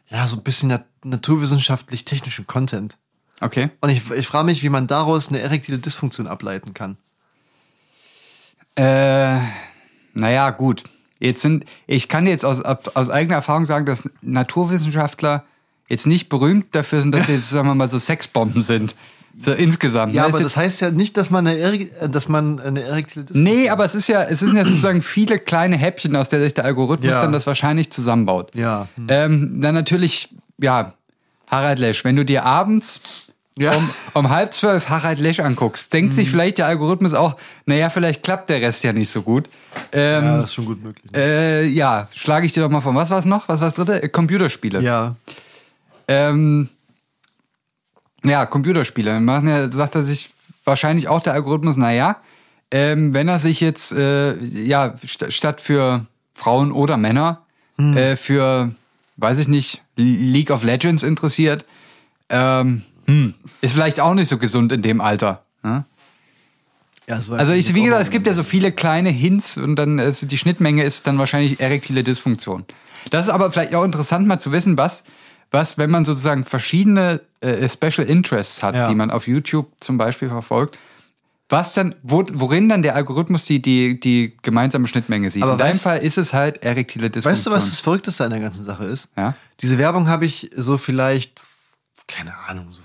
[0.09, 2.99] ja, so ein bisschen nat naturwissenschaftlich-technischen Content.
[3.41, 3.71] Okay.
[3.81, 6.97] Und ich, ich frage mich, wie man daraus eine erektile Dysfunktion ableiten kann.
[8.77, 9.39] Äh,
[10.15, 10.85] naja, gut.
[11.19, 15.45] Jetzt sind, ich kann jetzt aus, aus eigener Erfahrung sagen, dass Naturwissenschaftler
[15.89, 18.95] jetzt nicht berühmt dafür sind, dass sie jetzt, sagen wir mal, so Sexbomben sind.
[19.39, 20.15] So insgesamt.
[20.15, 22.59] Ja, Das aber ist das heißt ja nicht, dass man eine, Erek äh, dass man
[22.59, 26.31] eine Dysfunktion Nee, aber es ist ja, es sind ja sozusagen viele kleine Häppchen, aus
[26.31, 27.23] der sich der Algorithmus Ja.
[27.23, 28.55] dann das wahrscheinlich zusammenbaut.
[28.55, 28.89] Ja.
[28.97, 29.07] Hm.
[29.11, 30.95] Ähm, dann natürlich, ja,
[31.49, 33.26] Harald Lesch, wenn du dir abends
[33.59, 33.75] Ja.
[33.75, 38.23] um, um halb zwölf Harald Lesch anguckst, denkt sich vielleicht der Algorithmus auch, naja, vielleicht
[38.23, 39.49] klappt der Rest ja nicht so gut.
[39.93, 41.11] Ähm, Ja, das ist schon gut möglich.
[41.11, 41.19] ne?
[41.19, 42.95] äh, ja schlage ich dir doch mal vor.
[42.95, 43.49] Was war es noch?
[43.49, 44.03] Was war das dritte?
[44.03, 44.83] Äh, Computerspiele.
[44.83, 45.17] ja.
[46.09, 46.69] Ähm,
[48.25, 49.21] ja, Computerspiele.
[49.21, 50.31] Machen ja, sagt er sich
[50.65, 52.17] wahrscheinlich auch der Algorithmus, naja,
[52.71, 56.05] ähm, wenn er sich jetzt, äh, ja, st statt für
[56.37, 57.43] Frauen oder Männer,
[57.79, 58.73] äh, für,
[59.17, 61.65] weiß ich nicht, League of Legends interessiert,
[62.29, 65.45] ähm, hm, ist vielleicht auch nicht so gesund in dem Alter.
[65.63, 65.85] Ne?
[67.07, 70.31] Ja, Also ich, wie gesagt, es gibt ja so viele kleine Hints und dann ist
[70.31, 72.65] die Schnittmenge ist dann wahrscheinlich erektile Dysfunktion.
[73.11, 75.05] Das ist aber vielleicht auch interessant mal zu wissen, was,
[75.53, 78.89] was, wenn man sozusagen verschiedene äh, Special Interests hat, Ja.
[78.89, 80.79] die man auf YouTube zum Beispiel verfolgt,
[81.49, 85.45] was dann, wo, worin dann der Algorithmus die, die, die gemeinsame Schnittmenge sieht.
[85.45, 87.33] Aber In deinem weißt- Fall ist es halt erektile Dysfunktion.
[87.33, 89.09] Weißt du, was das Verrückteste an der ganzen Sache ist?
[89.17, 89.37] Ja.
[89.61, 91.41] Diese Werbung habe ich so vielleicht,
[92.09, 92.81] keine Ahnung, so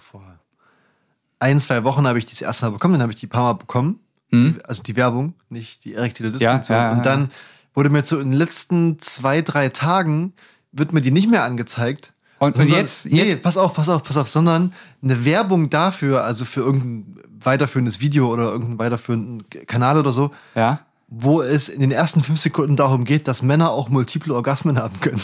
[1.42, 3.30] ein, zwei Wochen habe ich die das erste Mal bekommen, dann habe ich die ein
[3.30, 4.00] paar Mal bekommen.
[4.34, 6.78] Die, also die Werbung, nicht die erektile Dysfunktion.
[6.78, 6.82] Mhm.
[6.84, 7.32] ja, ja, Und dann
[7.74, 10.32] wurde mir so in den letzten zwei, drei Tagen,
[10.72, 12.14] wird mir die nicht mehr angezeigt.
[12.40, 14.72] Und- und sondern- jetzt- Nee, jetzt- pass auf, pass auf, pass auf, sondern
[15.04, 20.80] eine Werbung dafür, also für irgendein weiterführendes Video oder irgendeinen weiterführenden Kanal oder so, Ja.
[21.10, 24.98] wo es in den ersten fünf Sekunden darum geht, dass Männer auch multiple Orgasmen haben
[25.02, 25.22] können.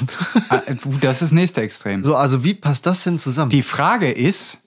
[0.50, 2.04] Ah, äh, Das ist das nächste Extrem.
[2.04, 3.52] so, also wie passt das denn zusammen?
[3.52, 4.58] Die Frage ist,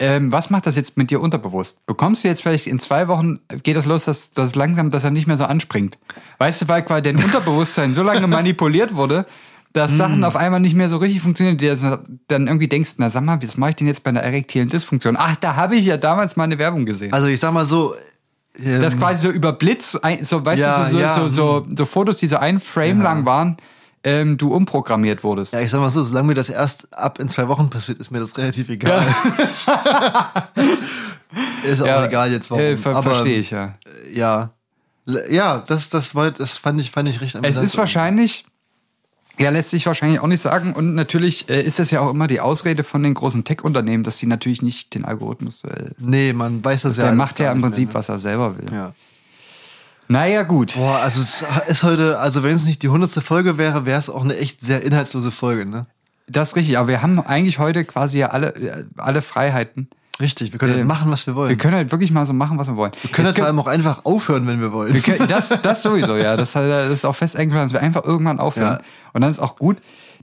[0.00, 1.84] ähm, was macht das jetzt mit dir unterbewusst?
[1.86, 5.10] Bekommst du jetzt vielleicht in zwei Wochen, geht das los, dass, dass langsam, dass er
[5.10, 5.98] nicht mehr so anspringt?
[6.38, 9.26] Weißt du, weil quasi dein Unterbewusstsein so lange manipuliert wurde,
[9.72, 13.10] dass Sachen auf einmal nicht mehr so richtig funktionieren, die du dann irgendwie denkst, na
[13.10, 15.16] sag mal, was mache ich denn jetzt bei einer erektilen Dysfunktion?
[15.18, 17.12] Ach, da habe ich ja damals mal eine Werbung gesehen.
[17.12, 17.94] also ich sag mal so,
[18.58, 21.84] ähm, das quasi so über Blitz, so weißt Ja, du, so, ja, so, so, so
[21.84, 23.56] Fotos, die so ein Frame lang waren,
[24.08, 25.52] ähm, du umprogrammiert wurdest.
[25.52, 28.10] ja, ich sag mal so, solange mir das erst ab in zwei Wochen passiert, ist
[28.10, 29.06] mir das relativ egal.
[31.64, 32.62] ist auch egal jetzt warum.
[32.62, 33.74] Äh, ver Verstehe ich, ja.
[34.12, 34.50] Ja.
[35.06, 37.66] L- Ja, das, das, war, das fand ich, fand ich recht Es amüsant.
[37.66, 38.44] ist wahrscheinlich,
[39.38, 40.72] ja, lässt sich wahrscheinlich auch nicht sagen.
[40.72, 44.16] Und natürlich äh, ist es ja auch immer die Ausrede von den großen Tech-Unternehmen, dass
[44.16, 47.04] die natürlich nicht den Algorithmus, äh, Nee, man weiß das ja.
[47.04, 48.64] der macht ja im Prinzip, mehr, was er selber will.
[48.66, 48.76] ne?
[48.76, 48.92] Ja.
[50.08, 50.74] Naja, gut.
[50.76, 54.08] Boah, also es ist heute, also wenn es nicht die hundertste Folge wäre, wäre es
[54.08, 55.86] auch eine echt sehr inhaltslose Folge, ne?
[56.26, 56.78] Das ist richtig.
[56.78, 59.88] Aber wir haben eigentlich heute quasi ja alle, äh, alle Freiheiten.
[60.20, 61.50] Richtig, wir können Ähm, halt machen, was wir wollen.
[61.50, 62.92] Wir können halt wirklich mal so machen, was wir wollen.
[63.02, 64.92] Wir können Jetzt halt vor allem auch einfach aufhören, wenn wir wollen.
[64.92, 66.36] Wir können, das, das sowieso, ja.
[66.36, 68.78] Das, das ist auch fest eingeplant, dass wir einfach irgendwann aufhören.
[68.80, 68.86] Ja.
[69.12, 69.76] Und dann ist auch gut.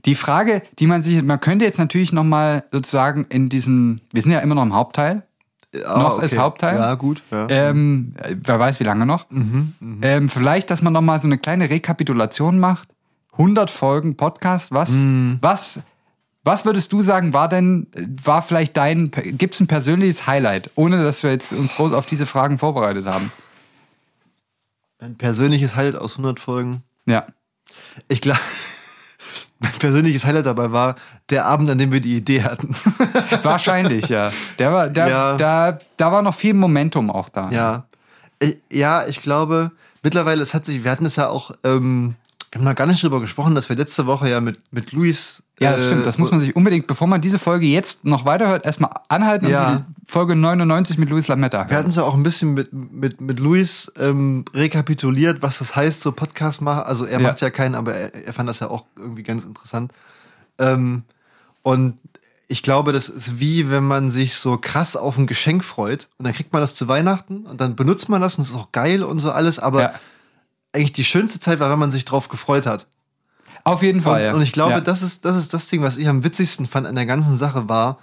[0.04, 4.32] Die Frage, die man sich, man könnte jetzt natürlich nochmal sozusagen in diesen, wir sind
[4.32, 5.22] ja immer noch im Hauptteil.
[5.84, 6.78] Ah, noch ist Hauptteil.
[6.78, 7.22] Ja, gut.
[7.30, 7.46] Ja.
[7.48, 9.26] Ähm, äh, wer weiß, wie lange noch.
[9.30, 9.72] Mhm,
[10.02, 12.88] ähm, vielleicht, dass man nochmal so eine kleine Rekapitulation macht.
[13.32, 14.72] 100 Folgen Podcast.
[14.72, 15.38] Was, Mhm.
[15.42, 15.80] was,
[16.44, 17.86] was würdest du sagen, war denn,
[18.24, 22.06] war vielleicht dein, gibt es ein persönliches Highlight, ohne dass wir jetzt uns groß auf
[22.06, 23.30] diese Fragen vorbereitet haben?
[24.98, 26.82] Ein persönliches Highlight aus 100 Folgen.
[27.04, 27.26] Ja.
[28.08, 28.40] Ich glaube,
[29.58, 30.96] mein persönliches Highlight dabei war
[31.30, 32.74] der Abend, an dem wir die Idee hatten.
[33.42, 34.30] Wahrscheinlich, ja.
[34.58, 35.36] Der war, der, Ja.
[35.36, 37.50] Da, da war noch viel Momentum auch da.
[37.50, 37.84] ja.
[38.38, 39.70] Ich, ja, ich glaube,
[40.02, 42.16] mittlerweile, es hat sich, wir hatten es ja auch, ähm,
[42.56, 45.42] wir haben noch gar nicht drüber gesprochen, dass wir letzte Woche ja mit, mit Luis.
[45.60, 46.06] Ja, das äh, stimmt.
[46.06, 49.72] Das muss man sich unbedingt, bevor man diese Folge jetzt noch weiterhört, erstmal anhalten Ja.
[49.72, 52.72] und die Folge 99 mit Luis Lametta Wir hatten es ja auch ein bisschen mit,
[52.72, 56.84] mit, mit Luis ähm, rekapituliert, was das heißt, so Podcast machen.
[56.84, 57.28] Also er Ja.
[57.28, 59.92] macht ja keinen, aber er, er fand das ja auch irgendwie ganz interessant.
[60.58, 61.02] Ähm,
[61.62, 61.98] und
[62.48, 66.26] ich glaube, das ist wie, wenn man sich so krass auf ein Geschenk freut und
[66.26, 68.72] dann kriegt man das zu Weihnachten und dann benutzt man das und es ist auch
[68.72, 69.92] geil und so alles, aber Ja.
[70.76, 72.86] Eigentlich die schönste Zeit war, wenn man sich drauf gefreut hat.
[73.64, 74.32] Auf jeden Und, Fall, ja.
[74.34, 74.80] und ich glaube, ja.
[74.80, 77.68] das, ist, das ist das Ding, was ich am witzigsten fand an der ganzen Sache
[77.68, 77.98] war,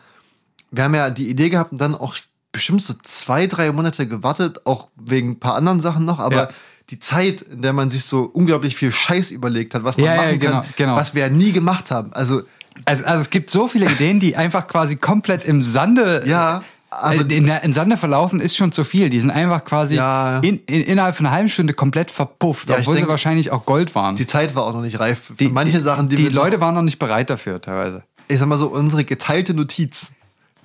[0.72, 2.16] wir haben ja die Idee gehabt und dann auch
[2.52, 6.50] bestimmt so zwei, drei Monate gewartet, auch wegen ein paar anderen Sachen noch, aber Ja.
[6.90, 10.40] die Zeit, in der man sich so unglaublich viel Scheiß überlegt hat, was man machen
[10.40, 10.96] genau, kann, genau.
[10.96, 12.12] was wir ja nie gemacht haben.
[12.14, 12.42] Also,
[12.86, 16.64] Also, also es gibt so viele Ideen, die einfach quasi komplett im Sande, ja,
[17.02, 19.10] aber äh, in im Sande verlaufen, ist schon zu viel.
[19.10, 20.40] Die sind einfach quasi Ja.
[20.40, 23.66] in, in, innerhalb von einer halben Stunde komplett verpufft, Ja, obwohl sie denk- wahrscheinlich auch
[23.66, 24.16] Gold waren.
[24.16, 26.62] die Zeit war auch noch nicht reif für manche Sachen, die, die wir noch- Leute
[26.62, 28.04] waren noch nicht bereit dafür teilweise.
[28.28, 30.14] ich sag mal so, unsere geteilte Notiz.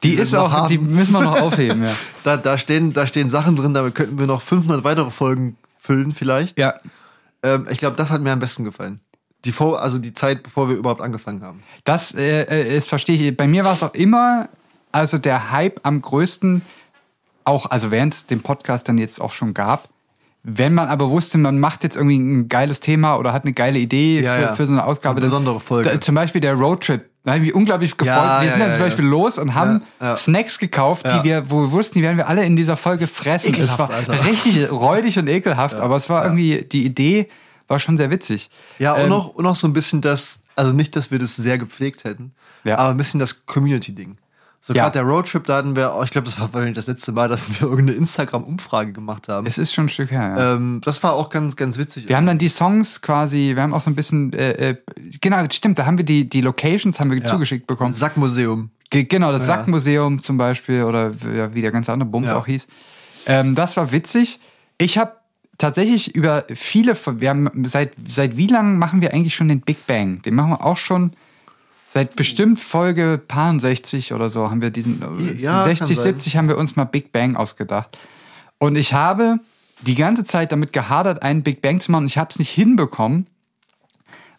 [0.05, 0.95] Die wir ist auch, die haben.
[0.95, 1.93] müssen wir noch aufheben, ja.
[2.23, 6.13] Da, da, stehen, da stehen Sachen drin, damit könnten wir noch 500 weitere Folgen füllen
[6.13, 6.59] vielleicht.
[6.59, 6.75] Ja,
[7.43, 9.01] Ähm, ich glaube, das hat mir am besten gefallen.
[9.45, 11.63] Die vor, also die Zeit, bevor wir überhaupt angefangen haben.
[11.85, 13.37] Das äh, äh, ist, verstehe ich.
[13.37, 14.49] Bei mir war es auch immer,
[14.93, 16.63] also der Hype am größten,
[17.45, 19.89] auch, also während es den Podcast dann jetzt auch schon gab,
[20.45, 23.79] wenn man aber wusste, man macht jetzt irgendwie ein geiles Thema oder hat eine geile
[23.79, 24.55] Idee Ja, für, ja.
[24.55, 25.17] für so eine Ausgabe.
[25.19, 25.91] Eine besondere Folge.
[25.91, 27.05] Da, zum Beispiel der Roadtrip.
[27.25, 28.15] Da habe ich mich unglaublich gefreut.
[28.17, 29.83] Ja, wir sind dann zum Beispiel los und haben.
[30.17, 33.49] Snacks gekauft, die wir, wo wir wussten, die werden wir alle in dieser Folge fressen.
[33.49, 34.25] Ekelhaft, es war Alter.
[34.25, 37.29] richtig räudig und ekelhaft, aber es war irgendwie, die Idee
[37.67, 38.49] war schon sehr witzig.
[38.79, 41.37] Ja, und, Ähm, noch, und noch so ein bisschen das, also nicht, dass wir das
[41.37, 42.33] sehr gepflegt hätten,
[42.65, 44.17] aber ein bisschen das Community-Ding.
[44.61, 44.83] So Ja.
[44.85, 47.49] gerade der Roadtrip, da hatten wir, ich glaube, das war wahrscheinlich das letzte Mal, dass
[47.49, 49.47] wir irgendeine Instagram-Umfrage gemacht haben.
[49.47, 50.55] Es ist schon ein Stück her, ja.
[50.55, 52.09] Ähm, das war auch ganz, ganz witzig.
[52.09, 54.77] Wir haben dann die Songs quasi, wir haben auch so ein bisschen, äh, äh,
[55.21, 57.95] genau, stimmt, da haben wir die, die Locations haben wir zugeschickt bekommen.
[57.95, 58.71] Sackmuseum.
[58.91, 59.55] Ge genau, das Ja.
[59.57, 62.37] Sackmuseum zum Beispiel oder ja, wie der ganze andere Bums Ja.
[62.39, 62.67] auch hieß.
[63.27, 64.41] Ähm, das war witzig.
[64.79, 65.13] Ich habe
[65.59, 69.87] tatsächlich über viele, wir haben seit, seit wie lang machen wir eigentlich schon den Big
[69.87, 70.23] Bang?
[70.23, 71.13] Den machen wir auch schon
[71.89, 76.05] seit bestimmt Folge paar 60 oder so haben wir diesen, äh, Ja, kann 60, sein.
[76.05, 77.97] 70 haben wir uns mal Big Bang ausgedacht.
[78.59, 79.39] Und ich habe
[79.83, 82.03] die ganze Zeit damit gehadert, einen Big Bang zu machen.
[82.05, 83.27] und Ich habe es nicht hinbekommen,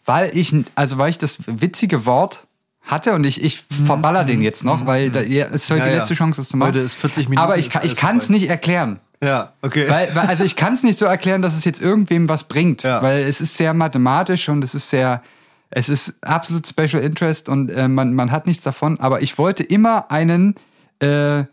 [0.04, 2.46] weil ich, also weil ich das witzige Wort
[2.82, 5.86] hatte und ich, ich verballer den jetzt noch, weil da, ja, es ist heute Mhm.
[5.86, 6.68] Ja, die letzte Chance, das zu machen.
[6.70, 9.00] Heute ist 40 Minuten, Aber ich, ich kann es nicht erklären.
[9.22, 9.88] Ja, okay.
[9.88, 12.82] Weil, weil, also ich kann es nicht so erklären, dass es jetzt irgendwem was bringt,
[12.82, 13.02] Ja.
[13.02, 15.22] weil es ist sehr mathematisch und es ist sehr,
[15.70, 18.98] es ist absolut Special Interest und äh, man, man hat nichts davon.
[18.98, 20.56] Aber ich wollte immer einen,
[21.00, 21.44] äh,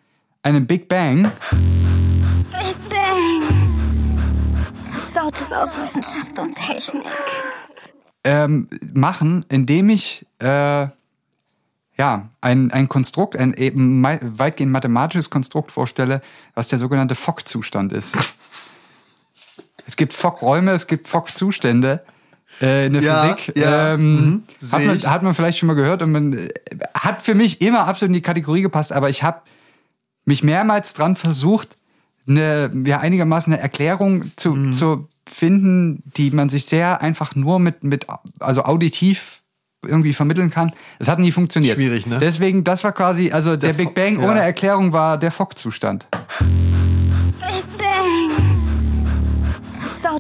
[0.42, 1.32] einen Big Bang.
[2.52, 3.76] Big Bang.
[4.82, 7.06] Versautes aus Wissenschaft und Technik.
[8.24, 10.88] ähm, machen, indem ich äh,
[11.98, 16.22] ja ein, ein Konstrukt, ein eben weitgehend mathematisches Konstrukt vorstelle,
[16.56, 18.18] was der sogenannte Fock-Zustand ist.
[19.86, 22.04] es gibt Fock-Räume, es gibt Fock-Zustände.
[22.62, 25.76] Äh, in der Ja, Physik ja, ähm, mhm, hat, man, hat man vielleicht schon mal
[25.76, 26.48] gehört und man äh,
[26.96, 29.42] hat für mich immer absolut in die Kategorie gepasst, aber ich habe
[30.26, 31.78] mich mehrmals dran versucht,
[32.28, 34.74] eine, ja, einigermaßen eine Erklärung zu, Mhm.
[34.74, 38.08] zu finden, die man sich sehr einfach nur mit, mit,
[38.40, 39.42] also auditiv
[39.86, 40.72] irgendwie vermitteln kann.
[41.00, 41.76] Es hat nie funktioniert.
[41.76, 42.18] Schwierig, ne?
[42.20, 44.30] Deswegen, das war quasi, also der, Big Fock- Bang ja.
[44.30, 46.08] ohne Erklärung war der Fock-Zustand.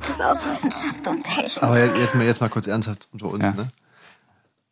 [0.02, 1.64] Versautes aus Wissenschaft und Technik.
[1.64, 3.52] Aber jetzt mal, jetzt mal kurz ernsthaft unter uns, Ja.
[3.52, 3.70] ne?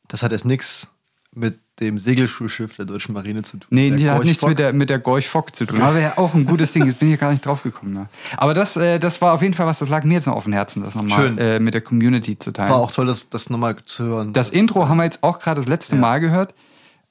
[0.08, 0.90] Das hat jetzt nichts
[1.34, 3.68] mit dem Segelschulschiff der deutschen Marine zu tun.
[3.70, 5.82] Nee, Der die hat nichts mit der, mit der Gorch Fock zu tun.
[5.82, 6.86] Aber ja auch ein gutes Ding.
[6.86, 7.94] Jetzt bin ich gar nicht drauf gekommen.
[7.94, 8.08] Ne?
[8.38, 10.46] Aber das, äh, das war auf jeden Fall was, das lag mir jetzt noch auf
[10.46, 12.70] dem Herzen, das nochmal äh, mit der Community zu teilen.
[12.70, 14.32] War auch toll, das, das nochmal zu hören.
[14.32, 16.54] Das Intro haben wir jetzt auch gerade das letzte Mal gehört.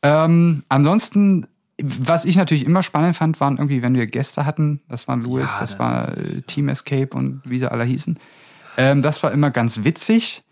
[0.03, 1.47] Ähm, ansonsten,
[1.83, 4.81] was ich natürlich immer spannend fand, waren irgendwie, wenn wir Gäste hatten.
[4.89, 8.19] Das waren Louis, Ja, das das war äh, Team Escape und wie sie alle hießen.
[8.77, 10.43] Ähm, das war immer ganz witzig.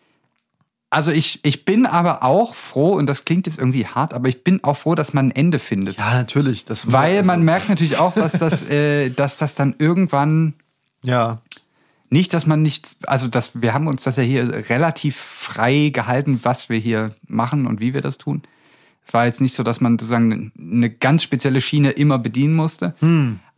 [0.91, 4.45] Also ich, ich bin aber auch froh, und das klingt jetzt irgendwie hart, aber ich
[4.45, 5.97] bin auch froh, dass man ein Ende findet.
[5.97, 6.65] ja, natürlich.
[6.65, 10.55] Das Weil also, man merkt natürlich auch, dass das, äh, dass das dann irgendwann
[11.03, 11.41] Ja,
[12.11, 16.41] nicht, dass man nichts, also dass wir haben uns das ja hier relativ frei gehalten,
[16.43, 18.43] was wir hier machen und wie wir das tun.
[19.07, 22.95] Es war jetzt nicht so, dass man sozusagen eine ganz spezielle Schiene immer bedienen musste.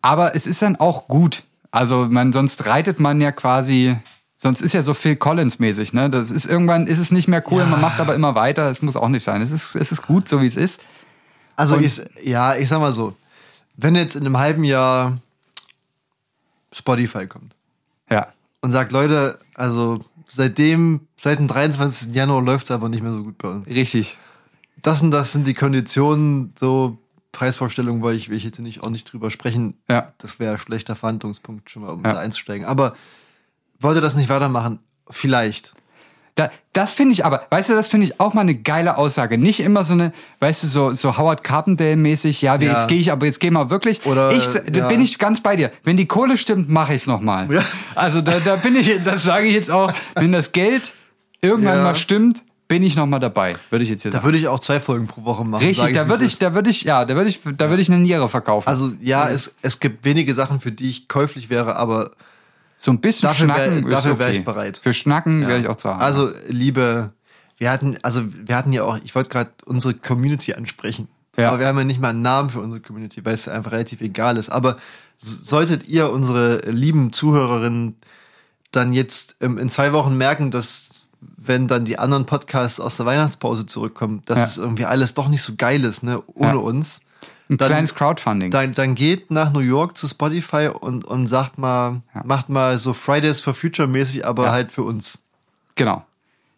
[0.02, 1.44] Aber es ist dann auch gut.
[1.70, 3.96] Also man, sonst reitet man ja quasi,
[4.38, 6.08] sonst ist ja so Phil Collins mäßig, ne?
[6.08, 8.70] Das ist irgendwann ist es nicht mehr cool, man macht aber immer weiter.
[8.70, 9.42] Es muss auch nicht sein.
[9.42, 10.80] Es ist, es ist gut, so wie es ist.
[11.56, 13.14] also Und- ich, ja, ich sag mal so,
[13.76, 15.18] wenn jetzt in einem halben Jahr
[16.72, 17.54] Spotify kommt
[18.10, 18.28] Ja.
[18.60, 22.14] und sagt, Leute, also seitdem, seit dem 23.
[22.14, 23.68] Januar läuft es aber nicht mehr so gut bei uns.
[23.68, 24.16] Richtig.
[24.84, 26.98] Das und das sind die Konditionen, so
[27.32, 29.78] Preisvorstellungen, weil ich will ich jetzt nicht auch nicht drüber sprechen.
[29.90, 30.12] Ja.
[30.18, 32.12] Das wäre schlechter Verhandlungspunkt, schon mal um Ja.
[32.12, 32.66] da einzusteigen.
[32.66, 32.94] Aber
[33.80, 34.78] wollte das nicht weitermachen?
[35.10, 35.72] Vielleicht.
[36.36, 39.38] Da, das finde ich aber, weißt du, das finde ich auch mal eine geile Aussage.
[39.38, 42.74] Nicht immer so eine, weißt du, so, so Howard Carpendale-mäßig, ja, wir- Ja.
[42.74, 44.04] jetzt gehe ich, aber jetzt geh mal wirklich.
[44.04, 44.88] Oder, ich ja.
[44.88, 45.70] bin ich ganz bei dir.
[45.84, 47.50] Wenn die Kohle stimmt, mache ich es nochmal.
[47.52, 47.62] Ja.
[47.94, 50.92] Also da, da bin ich, das sage ich jetzt auch, wenn das Geld
[51.40, 53.54] irgendwann mal stimmt, bin ich nochmal dabei.
[53.70, 54.24] Würde ich jetzt hier Da sagen.
[54.26, 55.64] würde ich auch zwei Folgen pro Woche machen.
[55.64, 58.00] Richtig, da würde ich, da würde ich, ja, da würde ich, da würde ich eine
[58.00, 58.68] Niere verkaufen.
[58.68, 62.12] Also ja, es, es gibt wenige Sachen, für die ich käuflich wäre, aber
[62.76, 64.38] so ein bisschen dafür wär- Schnacken ist dafür wär okay.
[64.38, 64.76] ich bereit.
[64.78, 65.48] Für Schnacken ja.
[65.48, 66.00] wäre ich auch zu haben.
[66.00, 67.12] Also liebe,
[67.58, 71.08] wir hatten, also wir hatten ja auch, ich wollte gerade unsere Community ansprechen.
[71.36, 71.48] Ja.
[71.48, 74.00] Aber wir haben ja nicht mal einen Namen für unsere Community, weil es einfach relativ
[74.00, 74.50] egal ist.
[74.50, 74.78] Aber
[75.16, 77.96] solltet ihr, unsere lieben Zuhörerinnen,
[78.70, 81.03] dann jetzt in zwei Wochen merken, dass
[81.46, 84.44] wenn dann die anderen Podcasts aus der Weihnachtspause zurückkommen, dass Ja.
[84.44, 86.54] es irgendwie alles doch nicht so geil ist, ne, ohne Ja.
[86.56, 87.00] uns.
[87.50, 88.50] ein dann- kleines Crowdfunding.
[88.50, 92.94] Dann, dann geht nach New York zu Spotify und, und sagt mal, macht mal so
[92.94, 94.52] Fridays for Future mäßig, aber Ja.
[94.52, 95.18] halt für uns.
[95.74, 96.04] Genau.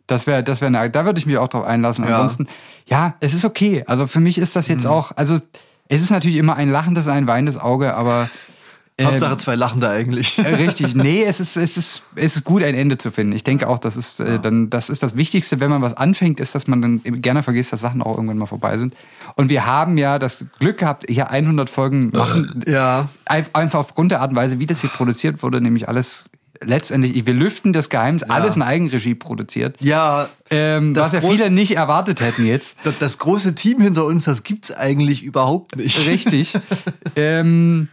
[0.06, 2.04] Das wäre, das wäre, da würde ich mich auch drauf einlassen.
[2.04, 2.14] Ja.
[2.14, 2.46] Ansonsten,
[2.86, 3.82] ja, es ist okay.
[3.88, 4.74] Also für mich ist das Mhm.
[4.74, 5.40] jetzt auch, also
[5.88, 8.30] es ist natürlich immer ein lachendes, ein weinendes Auge, aber
[9.04, 10.38] Hauptsache zwei lachen da eigentlich.
[10.38, 13.32] äh, richtig, nee, es ist, es ist, es ist gut, ein Ende zu finden.
[13.34, 16.40] Ich denke auch, das ist, äh, dann, das ist das Wichtigste, wenn man was anfängt,
[16.40, 18.94] ist, dass man dann gerne vergisst, dass Sachen auch irgendwann mal vorbei sind.
[19.34, 23.08] Und wir haben ja das Glück gehabt, hier 100 Folgen machen, ja.
[23.26, 26.30] Ein- einfach aufgrund der Art und Weise, wie das hier produziert wurde, nämlich alles
[26.64, 29.76] letztendlich, wir lüften das Geheimnis, alles in Eigenregie produziert.
[29.82, 32.78] Ja, Ähm, Das was ja viele nicht erwartet hätten jetzt.
[32.84, 36.06] das, das große Team hinter uns, das gibt's eigentlich überhaupt nicht.
[36.06, 36.54] Richtig.
[37.16, 37.88] ähm,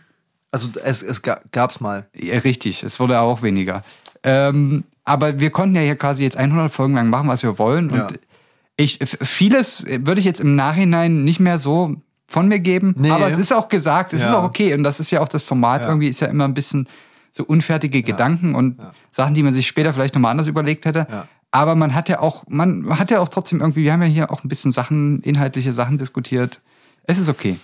[0.54, 2.06] Also es, es ga- gab's mal.
[2.16, 3.82] ja, richtig, es wurde auch weniger.
[4.24, 7.90] Ähm, aber wir konnten ja hier quasi jetzt 100 Folgen lang machen, was wir wollen.
[7.94, 8.04] Ja.
[8.08, 8.20] Und
[8.78, 11.96] ich, f- vieles würde ich jetzt im Nachhinein nicht mehr so
[12.28, 12.94] von mir geben.
[12.98, 13.10] Nee.
[13.10, 14.38] Aber es ist auch gesagt, es ist Ja.
[14.40, 14.74] auch okay.
[14.76, 15.88] Und das ist ja auch das Format Ja.
[15.90, 16.88] irgendwie, ist ja immer ein bisschen
[17.32, 18.78] so unfertige Gedanken und
[19.12, 21.08] Sachen, die man sich später vielleicht nochmal anders überlegt hätte.
[21.10, 21.28] Ja.
[21.52, 24.32] Aber man hat ja auch, man hat ja auch trotzdem irgendwie, wir haben ja hier
[24.32, 26.62] auch ein bisschen Sachen, inhaltliche Sachen diskutiert.
[27.06, 27.58] Es ist okay.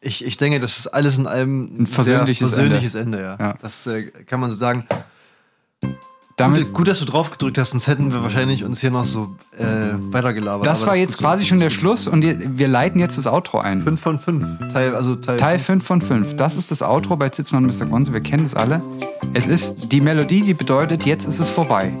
[0.00, 3.20] Ich, ich denke, das ist alles in allem ein versöhnliches versöhnliches Ende.
[3.20, 3.36] ja.
[3.38, 3.54] Ja.
[3.60, 4.86] Das äh, kann man so sagen.
[6.36, 9.04] Damit, Gut, gut, dass du drauf gedrückt hast, sonst hätten wir wahrscheinlich uns hier noch
[9.04, 9.64] so äh,
[10.10, 10.66] weitergelabert.
[10.66, 13.82] das war ist jetzt quasi schon der Schluss und wir leiten jetzt das Outro ein.
[13.82, 14.46] Fünf von fünf.
[14.72, 16.36] Teil, also Teil, Teil 5 von 5.
[16.36, 17.84] Das ist das Outro bei Zitzmann Mr.
[17.84, 18.14] Gonzo.
[18.14, 18.80] Wir kennen es alle.
[19.34, 21.92] Es ist die Melodie, die bedeutet, jetzt ist es vorbei.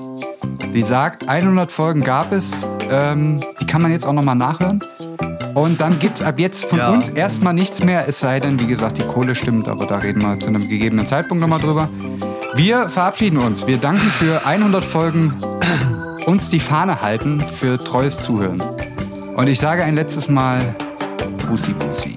[0.72, 2.66] Die sagt, 100 Folgen gab es.
[2.88, 4.80] Ähm, die kann man jetzt auch nochmal nachhören.
[5.54, 6.90] Und dann gibt's ab jetzt von Ja.
[6.90, 10.22] uns erstmal nichts mehr, es sei denn, wie gesagt, die Kohle stimmt, aber da reden
[10.22, 11.88] wir zu einem gegebenen Zeitpunkt nochmal drüber.
[12.54, 13.66] Wir verabschieden uns.
[13.66, 15.34] Wir danken für 100 Folgen
[16.26, 18.62] uns die Fahne halten, für treues Zuhören.
[19.36, 20.74] Und ich sage ein letztes Mal,
[21.48, 22.16] Bussi Bussi.